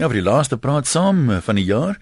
[0.00, 1.98] Ja, vir die laaste praat saam eh, van die jaar.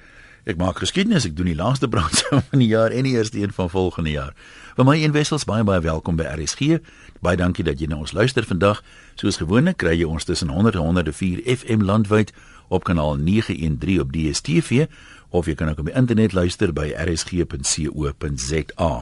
[0.46, 3.40] Ek maak geskiedenis, ek doen die laaste praat saam van die jaar en die eerste
[3.42, 4.36] een van volgende jaar.
[4.76, 6.78] Vir my een wessels baie baie welkom by RSG.
[7.26, 8.84] Baie dankie dat jy na ons luister vandag.
[9.18, 12.30] Soos gewoonlik kry jy ons tussen 100 en 104 FM landwyd
[12.70, 14.86] op kanaal 913 op DStv
[15.34, 18.92] of jy kan ook op die internet luister by rsg.co.za.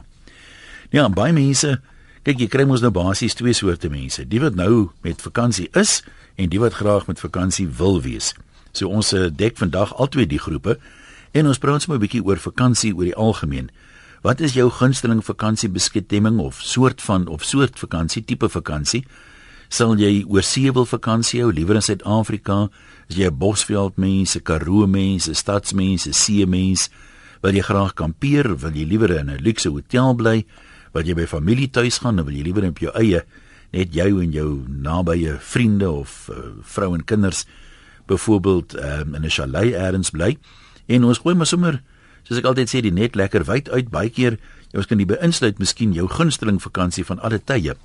[0.89, 1.77] Ja, baie mense,
[2.25, 4.25] kyk jy kry mos nou basies twee soorte mense.
[4.25, 5.99] Die wat nou met vakansie is
[6.33, 8.33] en die wat graag met vakansie wil wees.
[8.77, 10.77] So ons eh, dek vandag albei die groepe
[11.33, 13.69] en ons praat sommer 'n bietjie oor vakansie oor die algemeen.
[14.21, 19.05] Wat is jou gunsteling vakansiebestemming of soort van of soort vakansie, tipe vakansie?
[19.69, 22.69] Sal jy oor see wil vakansie hou, liewer in Suid-Afrika?
[23.09, 26.89] Is jy 'n bosveld mens, 'n Karoo mens, 'n stadsmens, 'n see mens?
[27.41, 30.45] Wil jy graag kampeer, wil jy liewer in 'n luukse hotel bly?
[30.93, 33.23] Wil jy by familie tuis gaan of wil jy liewer op jou eie
[33.71, 37.45] net jou en jou nabye vriende of uh, vrou en kinders?
[38.07, 40.37] Byvoorbeeld um, in 'n chalet elders bly
[40.87, 41.81] en ons gooi maar sommer
[42.27, 43.89] soos ek altyd sê die net lekker wyd uit.
[43.89, 44.37] Baie keer
[44.75, 47.75] ons kan die beïnsluit miskien jou gunsteling vakansie van alle tye.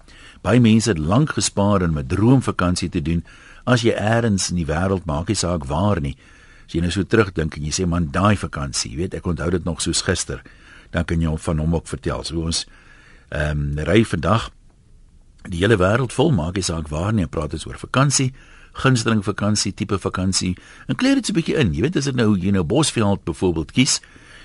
[0.42, 3.25] Baie mense het lank gespaar om 'n droomvakansie te doen.
[3.64, 6.17] As jy elders in die wêreld maak nie saak waar nie.
[6.67, 9.51] As jy nou so terugdink en jy sê man daai vakansie jy weet ek onthou
[9.51, 10.42] dit nog soos gister
[10.91, 12.25] dan kan jy van hom ook vertel.
[12.25, 12.67] So ons
[13.31, 14.51] ehm um, ry vandag
[15.48, 16.31] die hele wêreld vol.
[16.31, 18.33] Maak nie saak waar nie praat ons oor vakansie
[18.73, 20.56] gunsteling vakansie tipe vakansie.
[20.89, 21.75] En kleer dit 'n bietjie in.
[21.75, 24.01] Jy weet as dit nou jy nou Bosveld byvoorbeeld kies,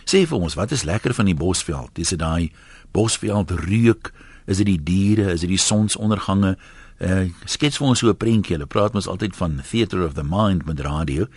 [0.06, 1.90] sê vir ons, wat is lekker van die Bosveld?
[1.94, 2.52] Dis dit daai
[2.92, 4.14] Bosveld reuk,
[4.46, 6.58] is dit die diere, is dit die sonsondergange?
[7.00, 8.56] Uh skets vir ons so 'n prentjie.
[8.56, 11.28] Hulle praat mos altyd van theater of the mind met radio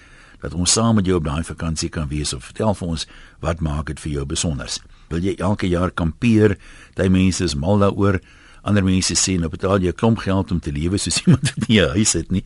[0.40, 3.06] dat ons saam met jou op daai vakansie kan wees of vertel vir ons
[3.40, 4.80] wat maak dit vir jou besonders.
[5.08, 6.56] Wil jy elke jaar kampeer?
[6.94, 8.20] Daai mense is mal daaroor.
[8.62, 11.68] Ander mense sê nou betaal jy 'n klomp geld om te lewe soos iemand wat
[11.68, 12.44] nie 'n huis het nie.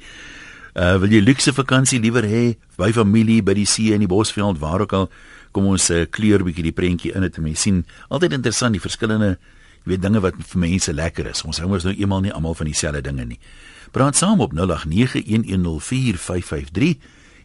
[0.75, 4.59] Uh wil jy luukse vakansie liewer hê by familie by die see in die bosveld
[4.59, 5.11] waar ook al
[5.53, 7.87] kom ons uh, kleur bietjie die prentjie in het om te sien.
[8.09, 9.39] Altyd interessant die verskillende
[9.85, 11.45] jy weet dinge wat vir mense lekker is.
[11.45, 13.39] Ons hou mos nou eenmal nie almal van dieselfde dinge nie.
[13.93, 16.97] Praat saam op 0891104553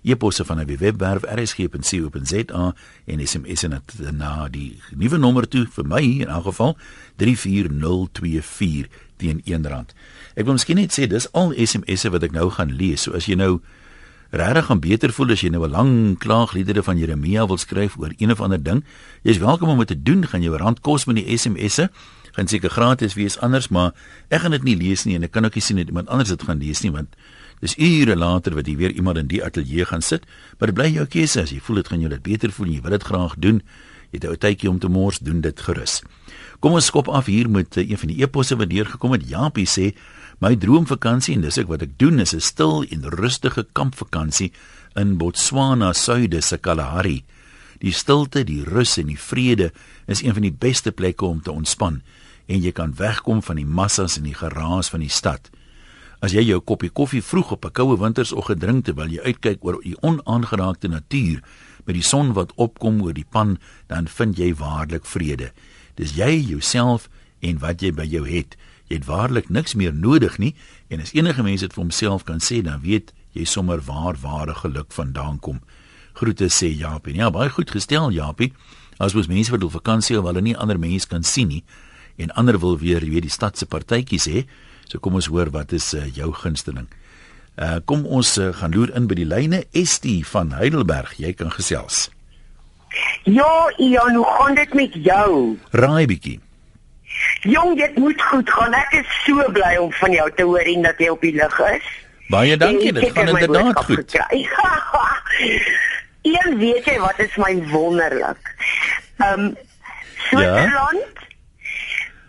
[0.04, 2.74] e-posse van die webwerf rsg.co.za
[3.06, 3.82] en SMS en
[4.18, 6.78] na die nuwe nommer toe vir my in elk geval
[7.18, 8.88] 34024
[9.20, 9.92] teen R1.
[10.40, 13.04] Ek wil miskien net sê dis al SMS'e wat ek nou gaan lees.
[13.06, 13.60] So as jy nou
[14.30, 18.14] regtig gaan beter voel as jy nou 'n lang klaagliedere van Jeremia wil skryf oor
[18.18, 18.84] een of ander ding,
[19.24, 20.26] jy's welkom om dit te doen.
[20.28, 21.90] Gaan jou rand kos met die SMS'e.
[22.32, 23.94] Gaan seker gratis wees anders, maar
[24.30, 26.30] ek gaan dit nie lees nie en ek kan ook nie sien dat iemand anders
[26.30, 27.16] dit gaan lees nie want
[27.60, 30.24] Dis ure later wat jy weer iemand in die ateljee gaan sit,
[30.58, 32.74] maar dit bly jou keuse as jy voel dit gaan jou dit beter voel en
[32.74, 33.62] jy wil dit graag doen.
[34.12, 36.02] Jy het 'n tydjie om te mors, doen dit gerus.
[36.60, 39.28] Kom ons skop af hier met eh, een van die eposse wat deurgekom het.
[39.28, 39.96] Japie sê,
[40.40, 44.52] "My droomvakansie en dis ek wat ek doen is 'n stil en rustige kampvakansie
[44.96, 47.24] in Botswana, suide se Kalahari.
[47.80, 49.72] Die stilte, die rus en die vrede
[50.08, 52.02] is een van die beste plekke om te ontspan
[52.48, 55.50] en jy kan wegkom van die massas en die geraas van die stad."
[56.20, 59.80] As jy jou koppie koffie vroeg op 'n koue wintersoggend drink terwyl jy uitkyk oor
[59.82, 61.40] die onaangeraakte natuur
[61.86, 63.58] met die son wat opkom oor die pan,
[63.88, 65.52] dan vind jy waarlik vrede.
[65.96, 67.10] Dis jy jouself
[67.40, 68.58] en wat jy by jou het.
[68.88, 70.56] Jy het waarlik niks meer nodig nie
[70.90, 74.56] en as enige mens dit vir homself kan sê, dan weet jy sommer waar ware
[74.56, 75.62] geluk vandaan kom.
[76.14, 77.16] Groete sê Japie.
[77.16, 78.54] Ja, baie goed gestel Japie.
[78.98, 81.64] As ons mense wat op vakansie of hulle nie ander mense kan sien nie
[82.18, 84.44] en ander wil weer weet die stad se partytjies hê,
[84.90, 86.88] So kom ons hoor wat is uh, jou gunsteling.
[87.60, 91.14] Uh kom ons uh, gaan loer in by die lyne Estie van Heidelberg.
[91.22, 92.08] Jy kan gesels.
[93.30, 95.58] Ja, Ian, hoe gaan dit met jou?
[95.78, 96.40] Raai bietjie.
[97.46, 98.74] Jong, dit moet goed gaan.
[98.74, 101.62] Ek is so bly om van jou te hoor en dat jy op die lug
[101.70, 101.94] is.
[102.34, 104.18] Baie dankie, dit gaan inderdaad goed.
[106.30, 108.54] Ian, weet jy wat is my wonderlik?
[109.22, 109.58] Ehm um,
[110.30, 111.28] Switserland, ja?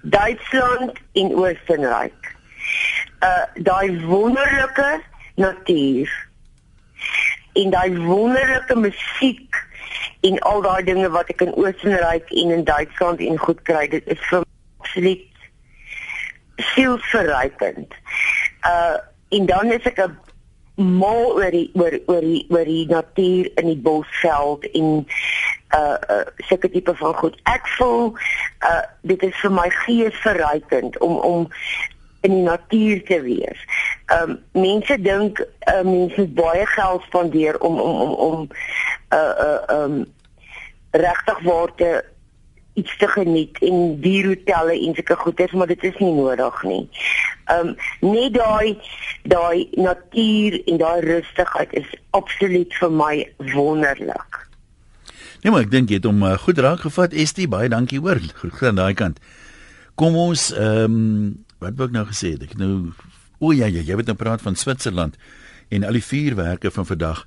[0.03, 2.20] Duitsland en Oostenryk
[3.21, 5.03] uh daai wonderlike
[5.35, 6.13] natuur
[7.53, 9.61] en daai wonderlike musiek
[10.21, 14.07] en al daai dinge wat ek in Oostenryk en in Duitsland en goed kry dit
[14.07, 14.45] is vir
[14.81, 15.27] absoluut
[16.73, 17.95] sielverrykend.
[18.67, 18.99] Uh
[19.31, 20.17] en dan is ek 'n
[20.81, 25.07] mal oor die oor oor die oor die natuur in die bosveld en
[25.77, 27.37] uh uh seker tipe van goed.
[27.45, 28.17] Ek voel
[28.71, 31.49] uh dit is vir my gees verrykend om om
[32.21, 33.65] in die natuur te wees.
[34.07, 38.49] Ehm um, mense dink uh, mense baie geld spandeer om om om om
[39.15, 40.05] uh uh um
[40.91, 42.05] regtig waar te
[42.75, 46.85] iets te geniet en dierhotelle en sulke goeders, maar dit is nie nodig nie.
[47.45, 47.75] Ehm um,
[48.13, 48.79] net daai
[49.23, 53.15] daai natuur en daai rustigheid is absoluut vir my
[53.55, 54.41] wonderlik.
[55.43, 57.17] Nee, maar ek dink jy het hom uh, goed raak gevat.
[57.17, 58.21] Estie, baie dankie hoor.
[58.43, 59.23] Goed aan daai kant.
[59.95, 62.43] Kom ons ehm um, wat wou ek nou gesê het?
[62.49, 62.93] Ek nou
[63.41, 65.17] o ja, ja, jy het nou praat van Switserland
[65.71, 67.27] en al die vuurwerke van vandag.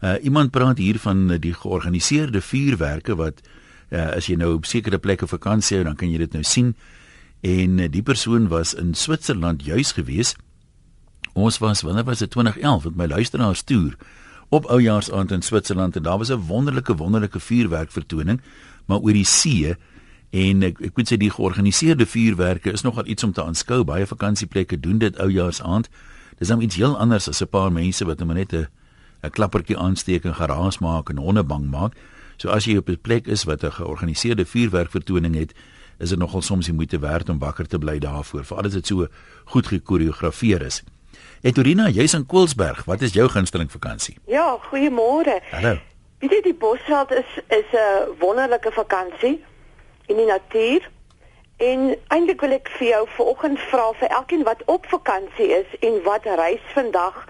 [0.00, 3.42] Uh iemand praat hier van die georganiseerde vuurwerke wat
[3.90, 6.74] uh as jy nou op sekere plekke vakansie hou, dan kan jy dit nou sien.
[7.40, 10.34] En uh, die persoon was in Switserland juis gewees.
[11.32, 13.96] Ons was wanneer was dit 2011 met my luisteraars toer
[14.50, 18.40] op oujaarsaand in Switserland en daar was 'n wonderlike wonderlike vuurwerk vertoning
[18.86, 19.76] maar oor die see
[20.30, 24.06] en ek ek moet sê die georganiseerde vuurwerke is nogal iets om te aanskou baie
[24.06, 25.90] vakansieplekke doen dit oujaarsaand
[26.38, 28.68] dis dan iets heel anders as 'n paar mense wat net 'n
[29.22, 31.92] 'n klappertjie aansteek en geraas maak en honde bang maak
[32.36, 35.54] so as jy op 'n plek is wat 'n georganiseerde vuurwerk vertoning het
[35.98, 38.86] is dit nogal soms die moeite werd om wakker te bly daarvoor veral as dit
[38.86, 39.06] so
[39.44, 40.82] goed gekoreografeer is
[41.42, 42.84] Etorina, jy's in Koelsberg.
[42.84, 44.18] Wat is jou gunsteling vakansie?
[44.26, 45.40] Ja, goeiemôre.
[45.50, 45.78] Hallo.
[46.20, 49.40] Weet jy die Bosveld is is 'n wonderlike vakansie
[50.10, 50.88] in die natuur.
[51.60, 56.00] En eintlik wil ek vir jou vanoggend vra vir elkeen wat op vakansie is en
[56.06, 57.26] wat reis vandag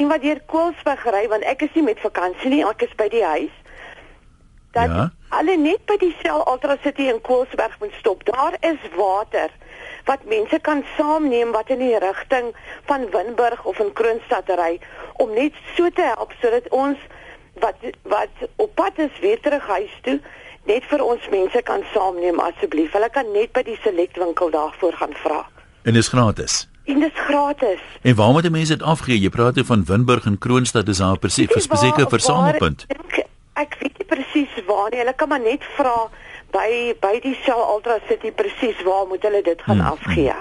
[0.00, 3.08] en wat deur Koelsberg ry want ek is nie met vakansie nie, ek is by
[3.12, 3.56] die huis.
[4.72, 5.10] Dat ja?
[5.36, 8.24] alle net by die Shell Ultra City in Koelsberg moet stop.
[8.24, 9.52] Daar is water
[10.08, 12.54] wat mense kan saamneem wat in die rigting
[12.88, 14.78] van Winburg of in Kroonstad ry
[15.22, 16.98] om net so te help sodat ons
[17.60, 20.18] wat wat op pad is weer terug huis toe
[20.68, 22.92] net vir ons mense kan saamneem asseblief.
[22.92, 25.44] Hulle kan net by die Select winkel daarvoor gaan vra.
[25.82, 26.66] En dis gratis.
[26.84, 27.80] En dis gratis.
[28.02, 29.18] En waar moet mense dit afgee?
[29.20, 32.86] Jy praat oor van Winburg en Kroonstad is daar presies vir spesifieke versamelpunt.
[32.88, 33.26] Ek,
[33.62, 35.00] ek weet nie presies waar nie.
[35.02, 36.08] Hulle kan maar net vra
[36.54, 39.92] by by die Shell Ultra City presies waar moet hulle dit gaan hmm.
[39.94, 40.34] afgee.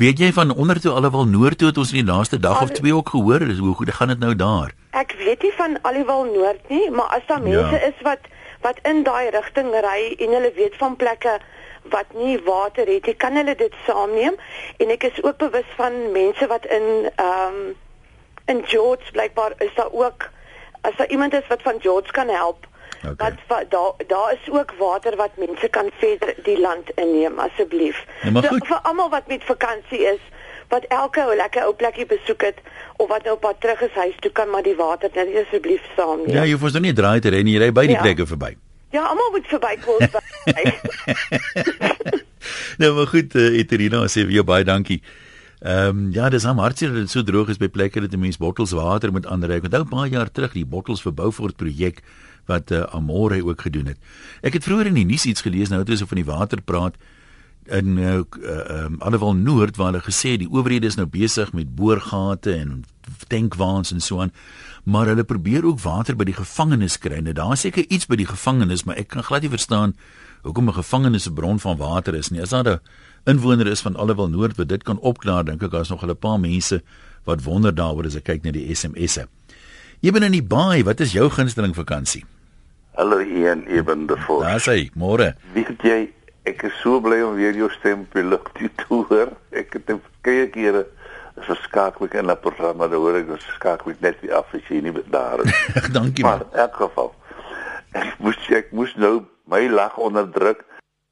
[0.00, 2.68] Weet jy van onder toe alhoewel noord toe het ons in die laaste dag Al,
[2.68, 4.72] of twee ook gehoor hoe goed gaan dit nou daar?
[4.96, 7.88] Ek weet nie van alhoewel noord nie, maar as daar mense ja.
[7.90, 8.30] is wat
[8.60, 11.38] wat in daai rigting ry en hulle weet van plekke
[11.92, 14.36] wat nie water het nie, kan hulle dit saamneem
[14.76, 17.78] en ek is ook bewus van mense wat in ehm um,
[18.50, 20.28] in George blykbaar is daar ook
[20.80, 22.66] as daar iemand is wat van George kan help
[23.08, 23.34] Okay.
[23.46, 28.04] Wat daar daar is ook water wat mense kan verder die land inneem asseblief.
[28.22, 30.20] Ja, so, vir almal wat met vakansie is,
[30.70, 32.58] wat elke ou lekker ou plekkie besoek het
[33.02, 35.84] of wat nou op pad terug is huis toe kan maar die water net asseblief
[35.96, 36.36] saam neem.
[36.36, 38.04] Ja, jy hoef nie draai te ry nie, jy ry by die ja.
[38.04, 38.54] plekke verby.
[38.90, 40.00] Ja, almal moet verby kom.
[42.82, 45.00] nou maar goed, uh, Eterina, sê vir jou baie dankie.
[45.60, 48.20] Ehm um, ja, dis hom hartseer dat dit so droog is by plekke dat 'n
[48.20, 49.60] mens bottels water moet aanry.
[49.60, 52.00] Ek onthou 'n paar jaar terug die bottels vir Beaufort projek
[52.46, 53.98] wat uh, Amore ook gedoen het.
[54.42, 56.96] Ek het vroeër in die nuus iets gelees nou toe so van die water praat
[57.66, 61.74] in uh, uh, um, alhoewel noord waar hulle gesê die owerhede is nou besig met
[61.74, 62.84] boorgate en
[63.28, 64.32] tankwaans en so aan
[64.84, 67.20] maar hulle probeer ook water by die gevangenes kry.
[67.20, 69.94] Nou daar seker iets by die gevangenes, maar ek kan glad nie verstaan
[70.42, 72.40] hoekom 'n gevangenes 'n bron van water is nie.
[72.40, 72.80] As daar 'n
[73.24, 76.40] inwoner is van alhoewel noord wat dit kan opklaar, dink ek daar's nog 'n paar
[76.40, 76.82] mense
[77.24, 79.26] wat wonder daaroor as ek kyk na die SMS'e.
[80.00, 82.24] Jy ben in die baai, wat is jou gunsteling vakansie?
[82.96, 84.42] Hallo Ian, Eben de Vos.
[84.42, 85.34] Daar sê, môre.
[85.52, 86.10] Weet jy,
[86.48, 89.32] ek is so bly om weer jou stem op die lug te hoor.
[89.50, 90.86] Ek het verskeie kere
[91.40, 94.92] verskakel in 'n programma daar hoor ek dat skakel net die af as jy nie
[95.10, 95.52] daar is.
[95.92, 96.38] Dankie maar.
[96.38, 97.14] Maar in elk geval,
[97.92, 100.64] ek moes ek moes nou my lag onderdruk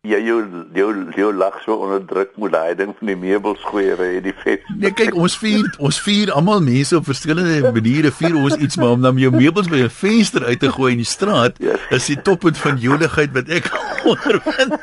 [0.07, 0.37] jy jou
[0.79, 4.63] jou jou lag so onderdruk moet daai ding van die meubels gooi by die vet.
[4.79, 8.95] Nee, kyk, ons vier ons vier almal mense op verskillende maniere vier ons iets maar
[8.95, 11.83] om dan jou meubels by 'n venster uit te gooi in die straat yes.
[11.91, 13.67] is die toppunt van joligheid wat ek
[14.13, 14.79] ondervind.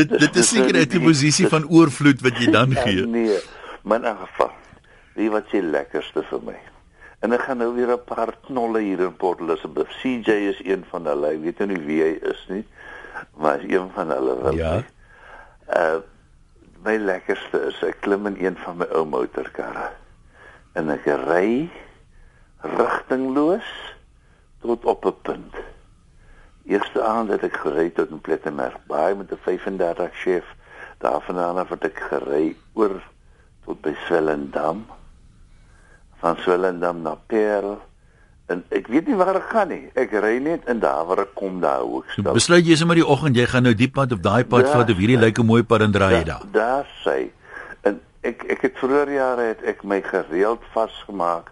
[0.00, 3.04] dit dit is seker 'n posisie van oorvloed wat jy dan gee.
[3.04, 3.36] Ja, nee,
[3.82, 4.52] maar in geval,
[5.14, 6.56] wie wat jy lekkerste vir my.
[7.20, 9.92] En ek gaan nou weer 'n paar knolle hier in Port Elizabeth.
[10.00, 11.36] CJ is een van hulle.
[11.36, 12.64] Ek weet nie wie hy is nie
[13.40, 14.52] maar is een van hulle wel.
[14.52, 14.82] Ja.
[15.68, 15.96] Uh
[16.86, 19.88] my lekkerste is ek klim in een van my ou motorkarre
[20.78, 21.66] en ek ry
[22.62, 23.70] rigtingloos
[24.62, 25.56] tot op 'n punt.
[26.66, 30.46] Eerste aand het ek gery tot in Plettenberg, baie met 'n 35 chef.
[30.98, 33.02] Daarvandaan af het ek gery oor
[33.64, 34.86] tot by Swellendam.
[36.22, 37.82] Van Swellendam na Parel
[38.46, 39.88] En ek weet nie waar ek gaan nie.
[39.98, 42.36] Ek ry net in daar waar ek kom daar hoekstel.
[42.36, 45.00] Besluit jy sommer die oggend jy gaan nou die pad of daai pad vat of
[45.02, 46.44] hierdie lyk 'n mooi pad en draai jy daar.
[46.52, 47.30] Daar sê
[47.82, 51.50] en ek ek het vroeër jare het ek my gereeld vasgemaak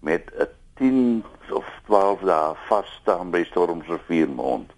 [0.00, 4.70] met 'n 10 of 12 dae vas staan by Stormsrivier mond.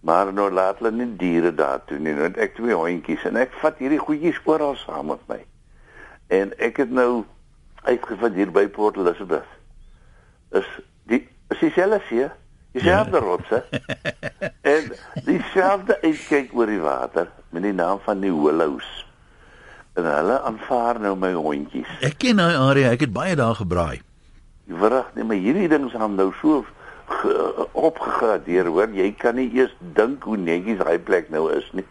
[0.00, 2.12] Maar nou laat hulle nie diere daar toe nie.
[2.14, 5.40] Nou ek twee hondjies en ek vat hierdie goedjies oral saam met my.
[6.28, 7.24] En ek het nou
[7.82, 9.48] uitgevind hier by Port Elizabeth.
[10.54, 10.68] Is
[11.10, 12.28] die is dieselfde see,
[12.76, 13.24] dieselfde ja.
[13.24, 13.64] rotse.
[14.74, 14.92] en
[15.26, 18.90] dieselfde uitkyk oor die water met die naam van die Willows
[19.94, 21.90] en hulle aanvaar nou my hondjies.
[22.02, 24.00] Ek ken daai area, ek het baie daar gebraai.
[24.66, 26.64] Wrig, nee, maar hierdie ding se nou so
[27.72, 28.92] opgegradeer hoor.
[28.94, 31.84] Jy kan nie eers dink hoe netjies daai plek nou is nie.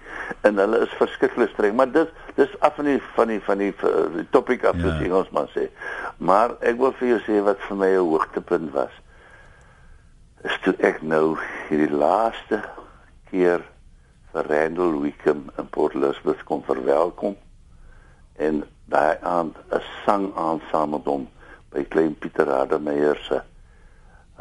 [0.48, 3.74] En hulle is verskriklik streng, maar dis dis af van die van die van die,
[4.16, 4.90] die topic af ja.
[4.90, 5.68] wat ons maar sê.
[6.18, 8.96] Maar ek wil vir jou sê wat vir my 'n hoogtepunt was.
[10.44, 11.38] Is toe ek nou
[11.70, 12.64] hierdie laaste
[13.30, 13.62] keer
[14.34, 17.36] vir Randall Wickham in Port Elizabeth kon verwelkom
[18.42, 21.28] en daai aand 'n sang aan saam met hom
[21.74, 23.42] by klein Pieter Rademeier se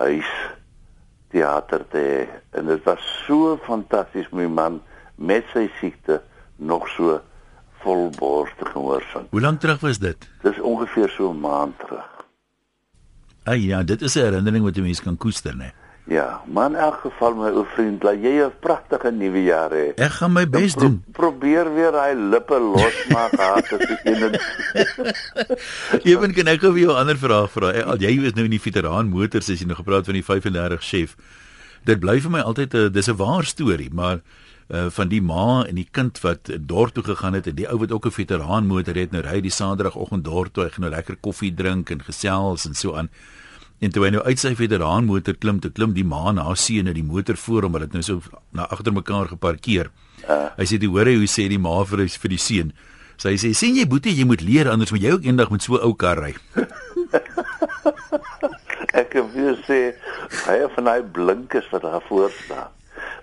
[0.01, 0.33] huis
[1.33, 4.81] teater te en dit was so fantasties my man
[5.17, 6.21] met sy siekte
[6.57, 7.21] nog so
[7.83, 9.27] volborstig gehoor sing.
[9.31, 10.29] Hoe lank terug was dit?
[10.43, 12.09] Dis ongeveer so 'n maand terug.
[13.45, 15.73] Ag ja, dit is 'n herinnering wat jy mens kan koester, né?
[16.05, 19.95] Ja, maar in elk geval my ou vriend, laat jy 'n pragtige nuwe jaar hê.
[19.95, 21.03] Ek gaan my bes doen.
[21.13, 24.35] Pro probeer weer daai lippe losmaak gehad as ek in.
[26.11, 27.71] Ewen kan ek vir jou 'n ander vraag vra.
[27.87, 30.83] Al jy is nou in die veteraan motors as jy nou gepraat van die 35
[30.83, 31.17] chef.
[31.85, 34.21] Dit bly vir my altyd 'n dis 'n waar storie, maar
[34.71, 37.79] uh van die ma en die kind wat dorp toe gegaan het en die ou
[37.79, 40.91] wat ook 'n veteraan motor het nou ry die saterdagoggend dorp toe hy gaan nou
[40.91, 43.11] lekker koffie drink en gesels en so aan
[43.83, 46.87] En toe hy nou uit sy veteraan motor klim, toe klim die ma na seun
[46.87, 48.23] in die motor voor hom, hulle het nou so
[48.55, 49.91] na agter mekaar geparkeer.
[50.23, 50.53] Uh.
[50.55, 52.71] Hy sê die hoor hy hoe sê die ma vir vir die seun.
[53.23, 55.75] Sy sê sien jy boetie, jy moet leer anders moet jy ook eendag met so
[55.75, 56.35] 'n ou kar ry.
[59.03, 59.99] ek wil sê
[60.47, 62.71] hy het van daai blinkes wat daar voor staan.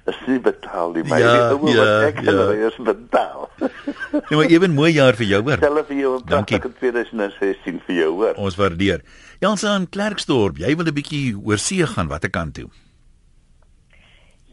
[0.09, 2.33] Is nie betaal nie, maar ja, die ou ja, wat ek ja.
[2.33, 3.49] nou eers betaal.
[3.59, 5.61] nee, maar ewen mooi jaar vir jou hoor.
[5.61, 8.39] Selfe vir jou in 2016 vir jou hoor.
[8.41, 9.03] Ons waardeer.
[9.43, 12.69] Jans aan Klerksdorp, jy wil 'n bietjie oor see gaan, watter kant toe?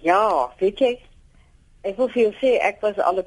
[0.04, 0.92] Ja, weet jy,
[1.82, 3.26] ek wil vir jou sê ek was al 'n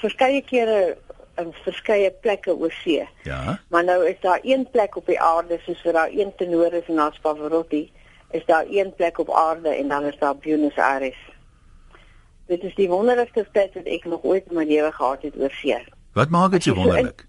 [0.00, 0.96] verskeie kere
[1.38, 3.06] in verskeie plekke oor see.
[3.22, 3.58] Ja.
[3.68, 6.88] Maar nou is daar een plek op die aarde soos vir daar een tenor is
[6.88, 7.92] in Pavarotti,
[8.30, 11.20] is daar een plek op aarde en dan is daar Buenos Aires.
[12.48, 15.52] Dit is die wonderlikste plek wat ek nog ooit in my lewe gehad het oor
[15.60, 15.80] see.
[16.16, 17.26] Wat maak dit so wonderlik?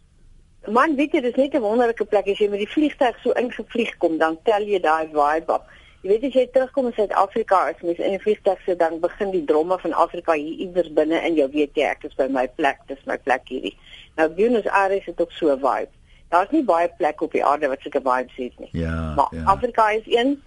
[0.67, 3.97] Man, weet jy, dis net 'n wonderlike plek as jy met die vliegtuig so ingevlieg
[3.97, 5.67] kom, dan tel jy daai vibe op.
[6.01, 9.31] Jy weet as jy terugkom in Suid-Afrika, as mens in die vliegtuig sit, dan begin
[9.31, 12.47] die dromme van Afrika hier iewers binne in jou weet jy ek is by my
[12.47, 13.75] plek, dis my plek hierdie.
[14.15, 15.91] Nou Buenos Aires het ook so 'n vibe.
[16.29, 18.69] Daar's nie baie plekke op die aarde wat sulke vibes het nie.
[18.71, 19.13] Ja.
[19.15, 19.43] Maar ja.
[19.43, 20.41] Afrika is een,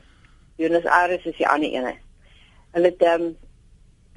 [0.56, 1.94] Buenos Aires is die ander een.
[2.70, 3.36] Hulle het ehm um,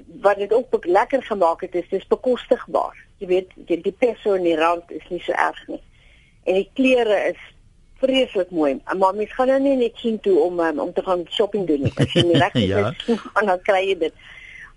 [0.06, 2.96] wat dit ook lekker gemaak het is dis bekostigbaar.
[3.18, 5.82] Jy weet die, die peso in die rand is nie so erg nie.
[6.46, 7.42] En die klere is
[8.00, 8.76] vreeslik mooi.
[8.98, 11.86] Maar mens gaan nou nie net sien toe om um, om te gaan shopping doen
[11.88, 11.92] nie.
[11.96, 12.92] As jy nie reg is, ja.
[13.50, 14.26] dan kry jy dit.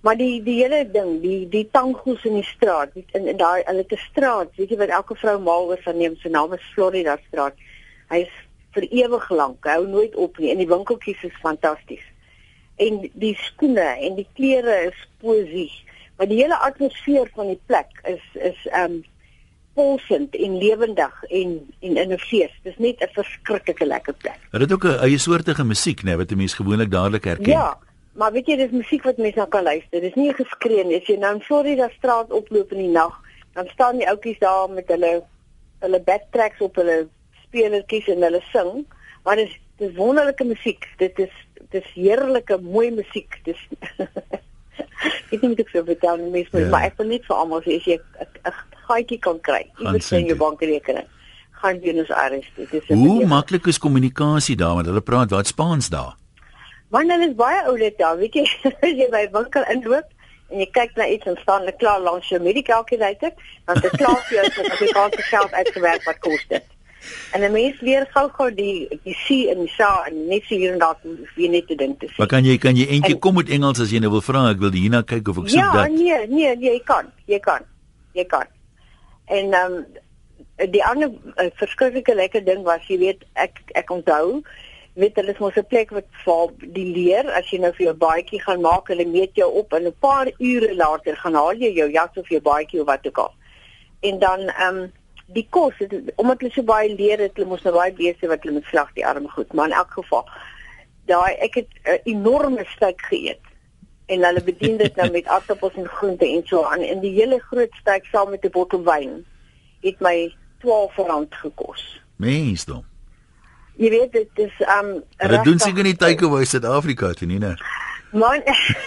[0.02, 3.66] Maar die die hele ding, die die tangos in die straat, die, in, in daai
[3.68, 6.70] hulle te straat, weet jy wat elke vrou mal oor van neem, sy naam is
[6.74, 7.60] Florida straat.
[8.10, 8.38] Hy is
[8.78, 12.06] vir ewig lank, hou nooit op nie en die winkeltjies is fantasties
[12.80, 15.72] en die skoene en die klere is poesie.
[16.18, 19.02] Maar die hele atmosfeer van die plek is is um
[19.78, 22.54] pulsend en lewendig en en in 'n fees.
[22.64, 24.40] Dis net 'n verskriklike lekker plek.
[24.52, 27.52] Het dit ook 'n eie soortige musiek, né, wat 'n mens gewoonlik dadelik herken?
[27.52, 27.78] Ja.
[28.14, 30.02] Maar weet jy, dis musiek wat mense nou kan luister.
[30.02, 33.16] Dis nie geskree as jy nou in Florida straat oploop in die nag,
[33.54, 35.24] dan staan die ouetjies daar met hulle
[35.80, 37.08] hulle backtracks op hulle
[37.46, 38.86] spelertjies en hulle sing,
[39.24, 40.88] maar dis dis wonderlike musiek.
[40.98, 41.32] Dit is
[41.72, 43.40] dis heerlike mooi musiek.
[43.44, 43.60] Dis
[45.32, 46.68] Ek dink dit sou vertel nie mens, ja.
[46.72, 48.54] maar ek wil net vir almal sê as jy 'n
[48.90, 51.08] gaatjie kan kry, iewers in jou bankrekening,
[51.62, 52.48] gaan jy ons Aires.
[52.58, 56.16] Dit is Hoe maklik is kommunikasie daar want hulle praat wat Spaans daar?
[56.90, 58.48] Want hulle is baie oulik daar, weet jy,
[58.88, 60.08] as jy by winkel inloop
[60.50, 63.32] en jy kyk na iets en staan hulle klaar langs jou met die kalkulator,
[63.70, 66.66] dan hulle klaar vir jou so 'n Afrikaanse geld uitgewerk wat kos dit.
[67.32, 70.74] En 'n mens leer gou-gou die die C en die SA en net so hier
[70.74, 70.98] en daar
[71.36, 72.18] wie net te dink te sê.
[72.18, 74.50] Maar kan jy kan jy eentjie kom met Engels as jy nou wil vra?
[74.50, 75.86] Ek wil hierna kyk of ek soek ja, dat.
[75.86, 77.12] Ja, nee, nee, nee, jy kan.
[77.26, 77.62] Jy kan.
[78.14, 78.48] Jy kan.
[79.26, 79.86] En ehm um,
[80.72, 84.42] die ander uh, verskriklike lekker ding was, jy weet, ek ek onthou
[85.00, 87.94] weet hulle is mos 'n plek wat vir die leer as jy nou vir jou
[87.94, 91.72] baadjie gaan maak, hulle meet jou op en 'n paar ure later gaan haal jy
[91.74, 93.34] jou jas of jou baadjie of wat ook al.
[94.02, 94.92] En dan ehm um,
[95.34, 98.42] die kos het, omdat hulle so baie leer het, hulle mos nou baie besig wat
[98.44, 100.26] hulle met slag die arme goed, maar in elk geval
[101.10, 103.46] daai ek het 'n enorme stuk geëet.
[104.10, 107.40] en hulle bedien dit nou met aardappels en groente en so aan en die hele
[107.40, 109.26] groot steak saam met 'n bottel wyn
[109.82, 112.02] het my R12 gekos.
[112.16, 112.84] Mens dan.
[113.76, 117.54] Jy weet dit is um Hulle doen seker nie takeaway Suid-Afrika toe nie, né?
[118.12, 118.42] Man,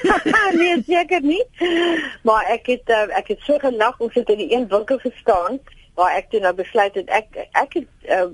[0.61, 1.45] nee seker nie.
[2.23, 5.61] Maar ek het uh, ek het so gelag ons het in die een winkel gestaan
[5.95, 8.31] waar ek toe nou besluit het ek ek het uh,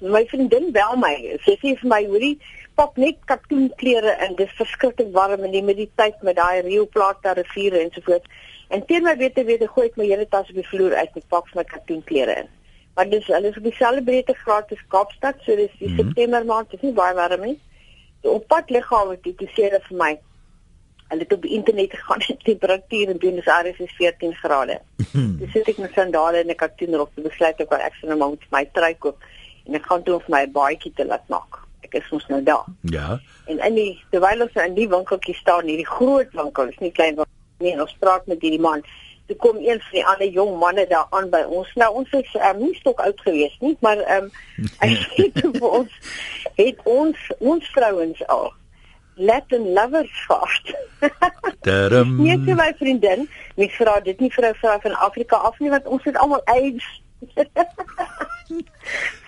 [0.00, 1.14] my vriendin bel my.
[1.44, 2.38] Sy sê vir my, "Hoorie,
[2.76, 4.36] pak net katoenklere in.
[4.36, 8.26] Dis verskriklik warm en die tyd met daai rioplaat daar riviere en so voort."
[8.68, 11.22] En teen my wete wete gooi ek my hele tas op die vloer uit en
[11.28, 12.48] pak my katoenklere in.
[12.94, 16.06] Maar dis hulle is op dieselfde breedte graad as Kaapstad, so dis die mm -hmm.
[16.06, 17.60] September maand, dis nie baie warm nie.
[18.22, 20.18] So op pad liggaam het dit sê hulle vir my
[21.08, 24.80] Hulle het op die internet gegaan en temperatuur in Buenos Aires is 14 grade.
[25.12, 28.18] Dis sit ek met sandale en 'n katoenrok te besluit ek wil ek sien nou
[28.18, 29.22] moet my trui koop
[29.66, 31.62] en ek gaan toe vir my 'n baadjie te laat maak.
[31.80, 32.66] Ek is mos nou daar.
[32.82, 33.20] Ja.
[33.46, 37.14] En in die terwyl ons in die winkeltjie staan, hierdie groot winkel, is nie klein
[37.14, 38.82] winkel nie, ons praat met hierdie man.
[39.26, 41.70] Toe kom een van die ander jong manne daar aan by ons.
[41.74, 44.30] Nou ons is um, nie stok oud gewees nie, maar ehm um,
[44.82, 45.92] hy sê vir ons
[46.56, 48.52] het ons ons vrouens al
[49.16, 50.76] Latin lovers gehad.
[51.60, 52.16] Daarom.
[52.22, 55.86] Nee, sy my vriendin, my vrou, dit nie vrou vrou van Afrika af nie want
[55.86, 56.86] ons het almal AIDS.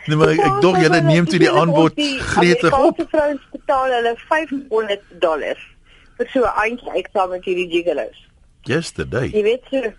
[0.09, 1.97] nee maar ek dog julle neem toe die aanbod
[2.35, 3.01] gretig op.
[3.01, 5.65] Die vrouens betaal hulle 500 dollars
[6.19, 8.21] vir so 'n eindjie saam met hierdie gigolos.
[8.69, 9.33] Yesterday.
[9.33, 9.93] Jy weet so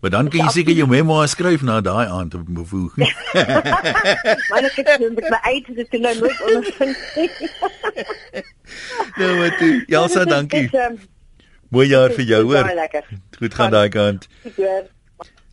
[0.00, 2.96] Maar dan kan jy seker jou memoir skryf na daai aand op bevoeg.
[4.50, 6.98] maar ek het met my uit dit nou nooit ondervind.
[9.20, 9.70] nou wat jy.
[9.88, 10.68] Ja, so dankie.
[10.76, 10.98] Um,
[11.74, 12.68] Mooi jaar vir jou hoor.
[13.40, 14.28] Goed gaan daai kant.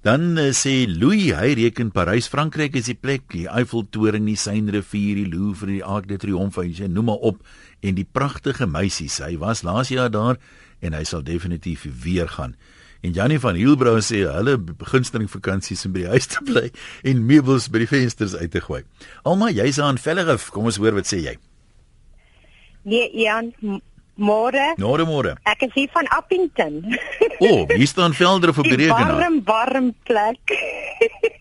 [0.03, 5.21] Dan uh, sê Louis, hy reken Parys, Frankryk is die plek, die Eiffeltoring, die Seinrivier,
[5.21, 7.39] die Louvre, die Arc de Triomphe, hy noem maar op
[7.79, 9.21] en die pragtige meisies.
[9.23, 10.41] Hy was laas jaar daar
[10.83, 12.57] en hy sal definitief weer gaan.
[13.03, 16.69] En Janie van Hielbrau sê hulle begunsteling vakansies om by die huis te bly
[17.09, 18.85] en meubels by die vensters uit te gooi.
[19.27, 20.47] Alma, jy's aan Vellerif.
[20.55, 21.33] Kom ons hoor wat sê jy.
[22.87, 23.51] Nee, Jan,
[24.15, 24.69] môre.
[24.79, 25.35] Môre môre.
[25.51, 26.79] Ek is hier van Appington.
[27.43, 29.19] O, oh, hier staan Velderif op die rekenaar.
[29.19, 30.57] Warm, warm plek.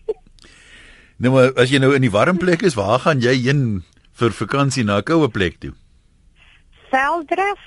[1.23, 3.67] nou maar as jy nou in die warm plek is, waar gaan jy heen
[4.19, 5.71] vir vakansie na 'n koue plek toe?
[6.91, 7.61] Velderif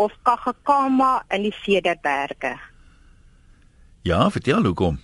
[0.00, 2.56] of Kagakama in die Cederberge.
[4.04, 4.98] Ja, vertel hoekom.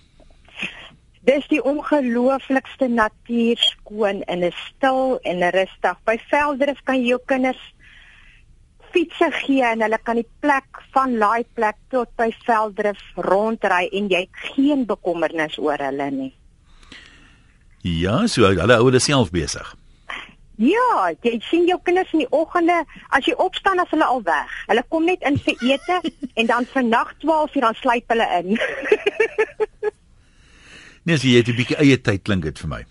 [1.25, 5.97] Dis die ongelooflikste natuur skoon en is stil en rustig.
[6.05, 7.61] By Veldrif kan jy jou kinders
[8.93, 14.09] fietsse gee en hulle kan die plek van laai plek tot by Veldrif rondry en
[14.11, 16.31] jy het geen bekommernis oor hulle nie.
[17.81, 19.65] Ja, so hulle ouers self besig.
[20.55, 24.51] Ja, jy sien jou kinders in die oggende, as jy opstaan as hulle al weg.
[24.67, 26.01] Hulle kom net in vir ete
[26.39, 28.49] en dan vir nag 12 uur dan sluip hulle in.
[31.05, 32.83] nee, so jy het 'n bietjie eie tyd klink dit vir my.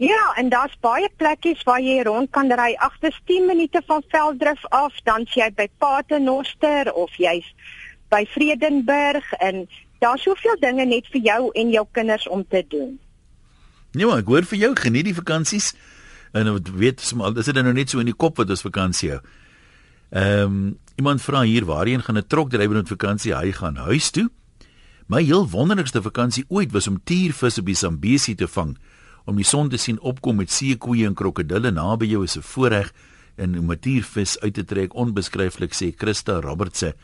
[0.00, 2.72] Ja, en daar's baie plekkies waar jy rond kan ry.
[2.80, 7.44] Agter 10 minute van Velddrif af, dan jy by Paternoster of jy's
[8.08, 9.68] by Vredenburg en
[10.00, 12.96] daar's soveel dinge net vir jou en jou kinders om te doen.
[13.92, 15.74] Nee, maar ek hoor vir jou geniet die vakansies
[16.32, 19.20] en weet smal is dit nou net so in die kop wat ons vakansie hou.
[20.10, 23.34] Ehm um, iemand vra hier waarheen gaan 'n trokdrywer met vakansie?
[23.34, 24.30] Hy gaan huis toe.
[25.06, 28.76] My heel wonderlikste vakansie ooit was om tiervis op die Zambesi te vang
[29.24, 32.92] om die son te sien opkom met seekoeie en krokodille naby jou is 'n voorreg
[33.36, 36.94] en om tiervis uit te trek onbeskryflik sê Christa Robertse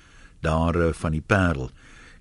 [0.40, 1.70] daar eh, van die Parel.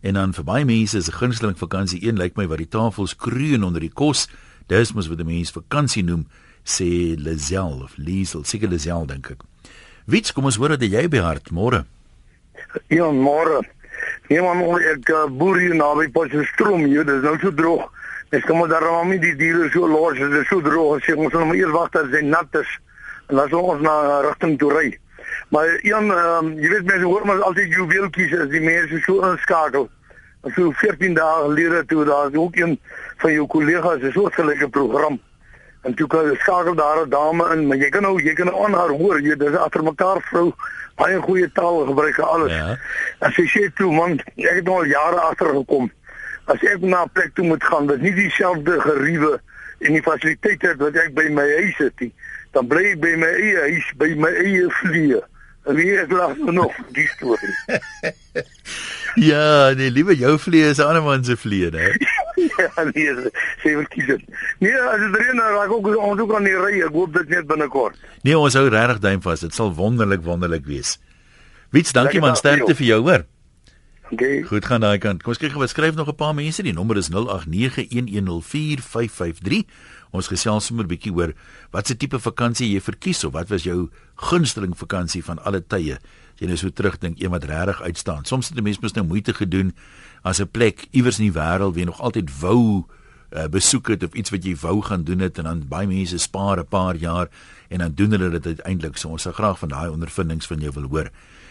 [0.02, 3.15] En dan vir baie mense is 'n gunsteling vakansie een lyk my wat die tafels
[3.15, 4.28] kroon onder die kos.
[4.68, 6.28] Dis mos wat mense vakansie noem
[6.65, 9.45] sê Lazel of Liesel, seker Lazel dink ek.
[10.10, 11.86] Wits, kom ons hoor dat jy by hart môre.
[12.89, 13.62] Ja, môre.
[14.30, 17.86] Nee man, ek uh, boer hier naby Potchefstroom, jy, dit is nou so droog.
[18.34, 21.34] Ek kom daar om die diere so los, dit is so droog, as jy ons
[21.34, 22.71] nog maar eers wag dat dit nat is.
[23.30, 24.88] En dan ons na rigting toe ry.
[25.54, 29.88] Maar Jan, um, jy weet mense hoor maar altyd juweeltjies as die mense so inskakel.
[30.54, 32.75] So 14 dae gelede toe daar ook een
[33.21, 35.19] van jou kollegas 'n soortgelyke program
[35.86, 38.45] En toe kan jy skakel daar 'n dame in, maar jy kan nou jy kan
[38.45, 40.54] nou aan haar hoor, jy dis agter mekaar vrou,
[40.95, 42.52] baie goeie taal gebruik en alles.
[42.52, 42.78] Ja.
[43.19, 45.91] As sy sê toe man, ek het nou al jare agter gekom.
[46.45, 49.39] As ek na 'n plek toe moet gaan wat nie dieselfde geriewe
[49.80, 52.13] en die fasiliteite wat ek by my huis het nie,
[52.52, 55.21] dan bly ek by my eie huis, by my eie vliee.
[55.65, 57.56] En wie het lag nog die storie?
[59.30, 61.89] ja, nee, liewe jou vliee is 'n ander man se vliee, hè.
[62.62, 63.15] ja, nee,
[63.62, 64.21] sê wil kies.
[64.60, 66.82] Nee, as dit reën dan raak ook ons ook aan die ry.
[66.82, 67.95] Ek hoop dit net binnekort.
[68.21, 69.39] Nee, ons hou regtig duim vas.
[69.39, 70.99] Dit sal wonderlik wonderlik wees.
[71.69, 73.25] Wits, dankie man, sterkte vir jou, hoor.
[74.12, 74.41] Okay.
[74.45, 75.23] Goed gaan daai kant.
[75.23, 76.63] Kom ons kyk gou wat skryf nog 'n paar mense.
[76.63, 79.65] Die nommer is 0891104553.
[80.15, 81.34] Ons gesels sommer 'n bietjie oor
[81.71, 85.99] wat se tipe vakansie jy verkies of wat was jou gunsteling vakansie van alle tye.
[86.39, 88.25] Jy nou so terugdink, een wat regtig uitstaan.
[88.25, 89.73] Soms het 'n mens mos nou moeite gedoen
[90.23, 92.86] as 'n plek iewers in die wêreld wie nog altyd wou
[93.32, 96.17] uh, besoek het of iets wat jy wou gaan doen het en dan baie mense
[96.17, 97.28] spaar 'n paar jaar
[97.69, 98.97] en dan doen hulle dit uiteindelik.
[98.97, 101.10] So ons sal graag van daai ondervindings van jou wil hoor.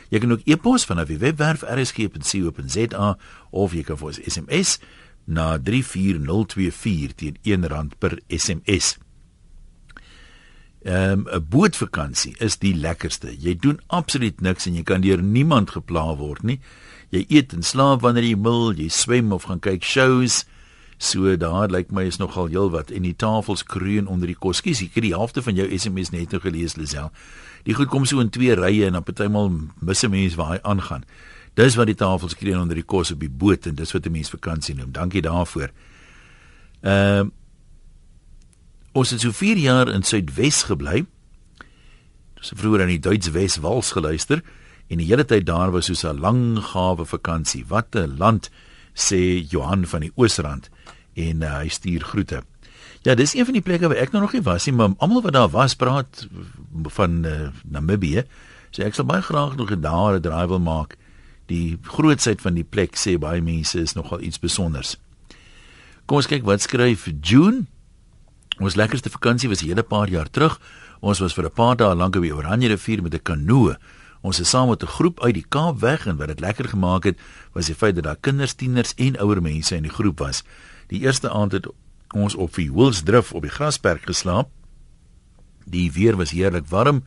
[0.09, 3.19] Jy kan ook e-pos van die webwerf rsg.co.za
[3.51, 4.79] of jy kan vir ons SMS
[5.25, 8.97] na 34024 teen R1 per SMS.
[10.85, 13.33] Ehm um, 'n bootvakansie is die lekkerste.
[13.39, 16.61] Jy doen absoluut niks en jy kan deur niemand gepla word nie.
[17.09, 20.45] Jy eet en slaap wanneer jy wil, jy swem of gaan kyk shows.
[20.99, 24.61] So daar lyk my is nogal heelwat en die tafels kreun onder die kos.
[24.63, 27.11] Skus, ek het die helfte van jou SMS net nou gelees, Lisel.
[27.65, 31.05] Die goed kom so in twee rye en dan partymal misse mense waar hy aangaan.
[31.55, 34.13] Dis wat die tafels kreun onder die kos op die boot en dis wat 'n
[34.13, 34.93] mens vakansie noem.
[34.93, 35.71] Dankie daarvoor.
[36.81, 37.31] Ehm uh,
[38.95, 41.01] Ons het so 4 jaar in Suidwes gebly.
[42.39, 44.39] Ons het vroeër aan die Duits Weswals geluister
[44.87, 47.65] en die hele tyd daar was soos 'n lang gawe vakansie.
[47.67, 48.51] Wat 'n land
[48.95, 50.71] sê Johan van die Oosrand
[51.15, 52.45] en uh, hy stuur groete.
[53.03, 55.23] Ja, dis een van die plekke waar ek nou nog nie was nie, maar almal
[55.23, 56.29] wat daar was praat
[56.83, 58.23] van uh, Namibië.
[58.71, 60.97] So ek sal baie graag nog 'n daar 'n draai wil maak.
[61.47, 64.97] Die grootsheid van die plek sê baie mense is nogal iets spesiaals.
[66.07, 67.67] Kom ons kyk wat skryf June
[68.63, 70.61] Ons lekkerste vakansie was 'n hele paar jaar terug.
[71.01, 73.77] Ons was vir 'n paar dae lank op die Oranje rivier met 'n kanoe.
[74.23, 77.05] Ons is saam met 'n groep uit die Kaap weg en wat dit lekker gemaak
[77.05, 77.19] het,
[77.53, 80.43] was die feit dat daar kinders, tieners en ouer mense in die groep was.
[80.87, 81.67] Die eerste aand het
[82.15, 84.49] ons op die Woolsdrift op die grasperk geslaap.
[85.67, 87.05] Die weer was heerlik warm.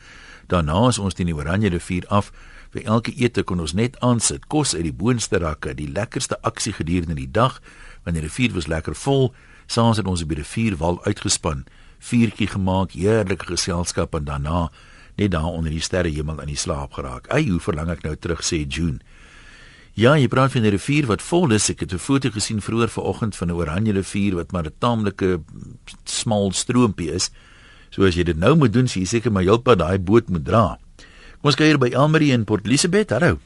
[0.47, 2.31] Daarna is ons teen die Oranje rivier af.
[2.71, 6.73] Vir elke ete kon ons net aansit, kos uit die boonste rakke, die lekkerste aksie
[6.73, 7.61] gedurende die dag,
[8.03, 9.33] want die rivier was lekker vol.
[9.67, 11.65] Saans het ons by die rivierwal uitgespan,
[11.99, 14.67] vuurtjie gemaak, heerlike geselskap en daarna
[15.17, 17.27] net daar onder die sterrehemel in die slaap geraak.
[17.33, 18.99] Ai, hoe verlang ek nou terug sê June.
[19.97, 21.69] Ja, jy praat van 'n rivier wat vol is.
[21.69, 25.41] Ek het 'n foto gesien vroeër vanoggend van 'n oranje rivier wat maar 'n taamlike
[26.05, 27.31] smal stroompie is.
[27.89, 30.45] So as jy dit nou moet doen, sê jy seker maar heelpad daai boot moet
[30.45, 30.77] dra.
[31.37, 33.11] Kom ons kyk hier by Elmarie in Port Elizabeth.
[33.13, 33.37] Hallo.